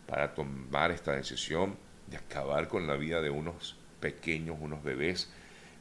para 0.05 0.35
tomar 0.35 0.91
esta 0.91 1.13
decisión 1.13 1.75
de 2.05 2.17
acabar 2.17 2.67
con 2.67 2.85
la 2.85 2.97
vida 2.97 3.19
de 3.19 3.31
unos 3.31 3.77
pequeños, 3.99 4.57
unos 4.59 4.83
bebés, 4.83 5.27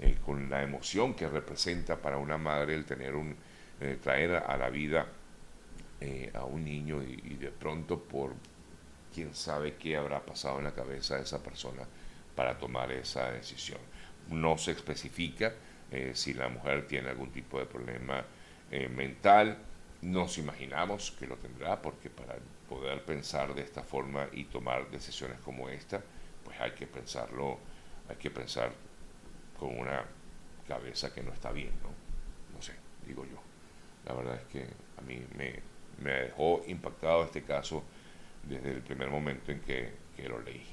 eh, 0.00 0.16
con 0.24 0.48
la 0.48 0.62
emoción 0.62 1.12
que 1.12 1.28
representa 1.28 1.96
para 1.96 2.16
una 2.16 2.38
madre 2.38 2.74
el 2.74 2.86
tener 2.86 3.14
un, 3.14 3.36
eh, 3.82 3.98
traer 4.02 4.36
a 4.36 4.56
la 4.56 4.70
vida 4.70 5.06
eh, 6.00 6.30
a 6.34 6.44
un 6.44 6.64
niño 6.64 7.02
y, 7.02 7.34
de 7.34 7.50
pronto 7.50 7.98
por 7.98 8.34
quién 9.12 9.34
sabe 9.34 9.74
qué 9.76 9.96
habrá 9.96 10.24
pasado 10.24 10.58
en 10.58 10.64
la 10.64 10.74
cabeza 10.74 11.16
de 11.16 11.22
esa 11.22 11.42
persona 11.42 11.82
para 12.34 12.56
tomar 12.58 12.92
esa 12.92 13.30
decisión. 13.32 13.80
No 14.28 14.58
se 14.58 14.72
especifica 14.72 15.54
eh, 15.90 16.12
si 16.14 16.34
la 16.34 16.48
mujer 16.48 16.86
tiene 16.86 17.08
algún 17.08 17.30
tipo 17.30 17.58
de 17.58 17.66
problema 17.66 18.24
eh, 18.70 18.88
mental. 18.88 19.58
Nos 20.02 20.38
imaginamos 20.38 21.10
que 21.18 21.26
lo 21.26 21.36
tendrá 21.36 21.82
porque 21.82 22.10
para 22.10 22.36
poder 22.68 23.04
pensar 23.04 23.54
de 23.54 23.62
esta 23.62 23.82
forma 23.82 24.28
y 24.32 24.44
tomar 24.44 24.90
decisiones 24.90 25.40
como 25.40 25.68
esta, 25.68 26.00
pues 26.44 26.60
hay 26.60 26.72
que 26.72 26.86
pensarlo, 26.86 27.58
hay 28.08 28.16
que 28.16 28.30
pensar 28.30 28.72
con 29.58 29.76
una 29.76 30.04
cabeza 30.68 31.12
que 31.12 31.22
no 31.22 31.32
está 31.32 31.50
bien, 31.50 31.72
¿no? 31.82 31.88
No 32.54 32.62
sé, 32.62 32.74
digo 33.06 33.24
yo. 33.24 33.38
La 34.06 34.14
verdad 34.14 34.36
es 34.36 34.44
que 34.44 34.66
a 34.96 35.02
mí 35.02 35.24
me, 35.36 35.60
me 36.02 36.12
dejó 36.12 36.62
impactado 36.66 37.24
este 37.24 37.42
caso 37.42 37.84
desde 38.48 38.70
el 38.70 38.80
primer 38.82 39.10
momento 39.10 39.52
en 39.52 39.60
que, 39.60 40.08
lo 40.26 40.40
leí. 40.40 40.64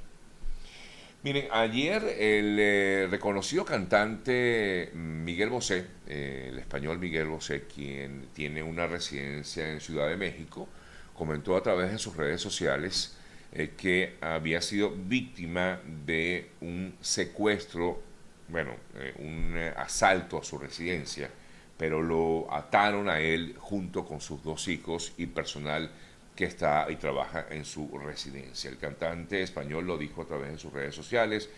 Miren, 1.22 1.48
ayer 1.52 2.04
el 2.04 2.58
eh, 2.60 3.08
reconocido 3.10 3.64
cantante 3.64 4.90
Miguel 4.94 5.50
Bosé, 5.50 5.86
eh, 6.08 6.48
el 6.50 6.58
español 6.58 6.98
Miguel 6.98 7.28
Bosé, 7.28 7.64
quien 7.64 8.28
tiene 8.34 8.64
una 8.64 8.88
residencia 8.88 9.72
en 9.72 9.82
Ciudad 9.82 10.08
de 10.08 10.18
México, 10.18 10.68
comentó 11.14 11.56
a 11.56 11.62
través 11.62 11.92
de 11.92 12.00
sus 12.00 12.16
redes 12.18 12.42
sociales 12.42 13.18
eh, 13.52 13.74
que 13.78 14.16
había 14.20 14.62
sido 14.62 14.92
víctima 14.92 15.80
de 16.06 16.50
un 16.62 16.96
secuestro, 17.02 18.02
bueno, 18.48 18.72
un 19.20 19.56
asalto 19.78 20.40
a 20.40 20.44
su 20.44 20.58
residencia, 20.58 21.30
pero 21.78 22.02
lo 22.02 22.52
ataron 22.54 23.10
a 23.10 23.20
él 23.20 23.56
junto 23.60 24.06
con 24.06 24.22
sus 24.22 24.44
dos 24.44 24.68
hijos 24.68 25.14
y 25.18 25.26
personal 25.26 25.92
que 26.36 26.46
está 26.46 26.88
y 26.90 26.96
trabaja 26.96 27.46
en 27.50 27.66
su 27.66 27.98
residencia. 27.98 28.70
El 28.70 28.78
cantante 28.78 29.42
español 29.42 29.86
lo 29.86 29.98
dijo 29.98 30.22
a 30.22 30.26
través 30.26 30.52
de 30.52 30.58
sus 30.58 30.72
redes 30.72 30.96
sociales, 30.96 31.50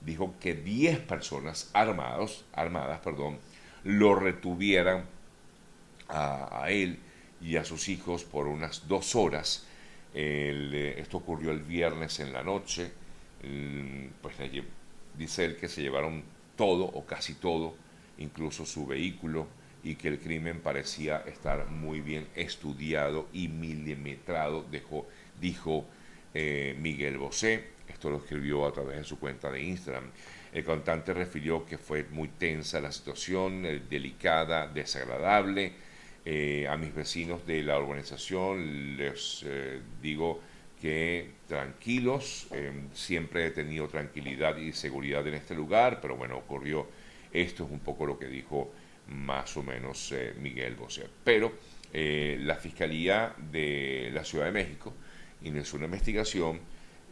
dijo 0.00 0.34
que 0.40 0.54
10 0.54 1.00
personas 1.00 1.70
armados, 1.72 2.44
armadas 2.52 3.00
perdón, 3.00 3.38
lo 3.84 4.14
retuvieran 4.14 5.04
a, 6.08 6.66
él 6.68 6.98
y 7.40 7.56
a 7.56 7.64
sus 7.64 7.88
hijos 7.88 8.24
por 8.24 8.46
unas 8.46 8.88
dos 8.88 9.14
horas. 9.14 9.66
Eh, 10.14 10.94
esto 10.98 11.18
ocurrió 11.18 11.50
el 11.50 11.62
viernes 11.62 12.20
en 12.20 12.32
la 12.32 12.42
noche. 12.42 12.92
pues 14.22 14.36
dice 15.16 15.44
él 15.44 15.56
que 15.56 15.68
se 15.68 15.82
llevaron 15.82 16.24
todo 16.56 16.84
o 16.84 17.04
casi 17.04 17.34
todo, 17.34 17.74
incluso 18.18 18.64
su 18.64 18.86
vehículo 18.86 19.46
y 19.86 19.94
que 19.94 20.08
el 20.08 20.18
crimen 20.18 20.58
parecía 20.58 21.22
estar 21.28 21.68
muy 21.68 22.00
bien 22.00 22.26
estudiado 22.34 23.28
y 23.32 23.46
milimetrado, 23.46 24.64
dijo 25.40 25.86
eh, 26.34 26.74
Miguel 26.80 27.18
Bosé. 27.18 27.76
Esto 27.86 28.10
lo 28.10 28.16
escribió 28.16 28.66
a 28.66 28.72
través 28.72 28.96
de 28.98 29.04
su 29.04 29.20
cuenta 29.20 29.48
de 29.48 29.62
Instagram. 29.62 30.10
El 30.52 30.64
cantante 30.64 31.14
refirió 31.14 31.64
que 31.64 31.78
fue 31.78 32.02
muy 32.10 32.26
tensa 32.26 32.80
la 32.80 32.90
situación, 32.90 33.64
eh, 33.64 33.80
delicada, 33.88 34.66
desagradable. 34.66 35.72
Eh, 36.24 36.66
a 36.68 36.76
mis 36.76 36.92
vecinos 36.92 37.46
de 37.46 37.62
la 37.62 37.78
urbanización 37.78 38.96
les 38.96 39.46
digo 40.02 40.40
que 40.82 41.30
tranquilos, 41.46 42.48
siempre 42.92 43.46
he 43.46 43.50
tenido 43.52 43.86
tranquilidad 43.86 44.56
y 44.56 44.72
seguridad 44.72 45.24
en 45.28 45.34
este 45.34 45.54
lugar, 45.54 46.00
pero 46.02 46.16
bueno, 46.16 46.38
ocurrió 46.38 46.88
esto 47.32 47.64
es 47.64 47.70
un 47.70 47.80
poco 47.80 48.06
lo 48.06 48.18
que 48.18 48.26
dijo 48.26 48.72
más 49.08 49.56
o 49.56 49.62
menos 49.62 50.12
eh, 50.12 50.34
Miguel 50.40 50.74
Bosé. 50.74 51.06
Pero 51.22 51.52
eh, 51.92 52.38
la 52.40 52.56
Fiscalía 52.56 53.34
de 53.50 54.10
la 54.12 54.24
Ciudad 54.24 54.46
de 54.46 54.52
México 54.52 54.92
inició 55.42 55.76
una 55.76 55.86
investigación 55.86 56.60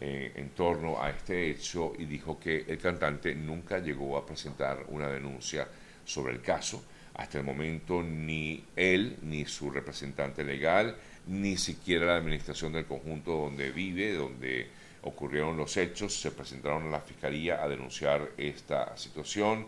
eh, 0.00 0.32
en 0.34 0.50
torno 0.50 1.00
a 1.00 1.10
este 1.10 1.50
hecho 1.50 1.92
y 1.98 2.04
dijo 2.04 2.38
que 2.38 2.64
el 2.66 2.78
cantante 2.78 3.34
nunca 3.34 3.78
llegó 3.78 4.16
a 4.16 4.26
presentar 4.26 4.84
una 4.88 5.08
denuncia 5.08 5.68
sobre 6.04 6.32
el 6.32 6.40
caso. 6.40 6.84
Hasta 7.14 7.38
el 7.38 7.44
momento 7.44 8.02
ni 8.02 8.64
él, 8.74 9.18
ni 9.22 9.44
su 9.46 9.70
representante 9.70 10.42
legal, 10.42 10.96
ni 11.28 11.56
siquiera 11.56 12.06
la 12.06 12.16
administración 12.16 12.72
del 12.72 12.86
conjunto 12.86 13.30
donde 13.30 13.70
vive, 13.70 14.14
donde 14.14 14.66
ocurrieron 15.02 15.56
los 15.56 15.76
hechos, 15.76 16.20
se 16.20 16.32
presentaron 16.32 16.88
a 16.88 16.90
la 16.90 17.00
Fiscalía 17.00 17.62
a 17.62 17.68
denunciar 17.68 18.32
esta 18.36 18.96
situación 18.96 19.66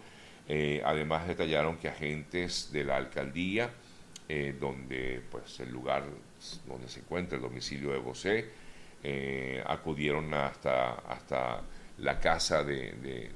eh, 0.49 0.81
además 0.85 1.27
detallaron 1.27 1.77
que 1.77 1.89
agentes 1.89 2.71
de 2.73 2.85
la 2.85 2.97
alcaldía, 2.97 3.71
eh, 4.29 4.55
donde 4.59 5.23
pues 5.31 5.59
el 5.61 5.71
lugar 5.71 6.05
donde 6.67 6.89
se 6.89 7.01
encuentra 7.01 7.37
el 7.37 7.43
domicilio 7.43 7.91
de 7.91 7.99
Bosé, 7.99 8.51
eh, 9.03 9.63
acudieron 9.67 10.33
hasta, 10.35 10.95
hasta 10.95 11.63
la 11.99 12.21
casa 12.21 12.63
de, 12.65 13.31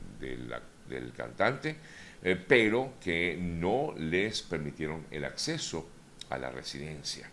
del 0.88 1.12
cantante 1.12 1.76
pero 2.46 2.94
que 3.00 3.38
no 3.40 3.94
les 3.96 4.42
permitieron 4.42 5.06
el 5.10 5.24
acceso 5.24 5.88
a 6.28 6.36
la 6.36 6.50
residencia, 6.50 7.30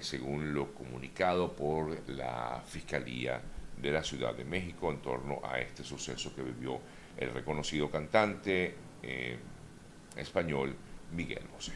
según 0.00 0.54
lo 0.54 0.72
comunicado 0.72 1.52
por 1.52 2.08
la 2.10 2.62
Fiscalía 2.64 3.40
de 3.76 3.90
la 3.90 4.04
Ciudad 4.04 4.32
de 4.32 4.44
México 4.44 4.92
en 4.92 4.98
torno 4.98 5.40
a 5.42 5.58
este 5.58 5.82
suceso 5.82 6.32
que 6.32 6.42
vivió 6.42 6.78
el 7.16 7.32
reconocido 7.32 7.90
cantante 7.90 8.74
español 10.16 10.74
Miguel 11.12 11.44
Bosé. 11.52 11.72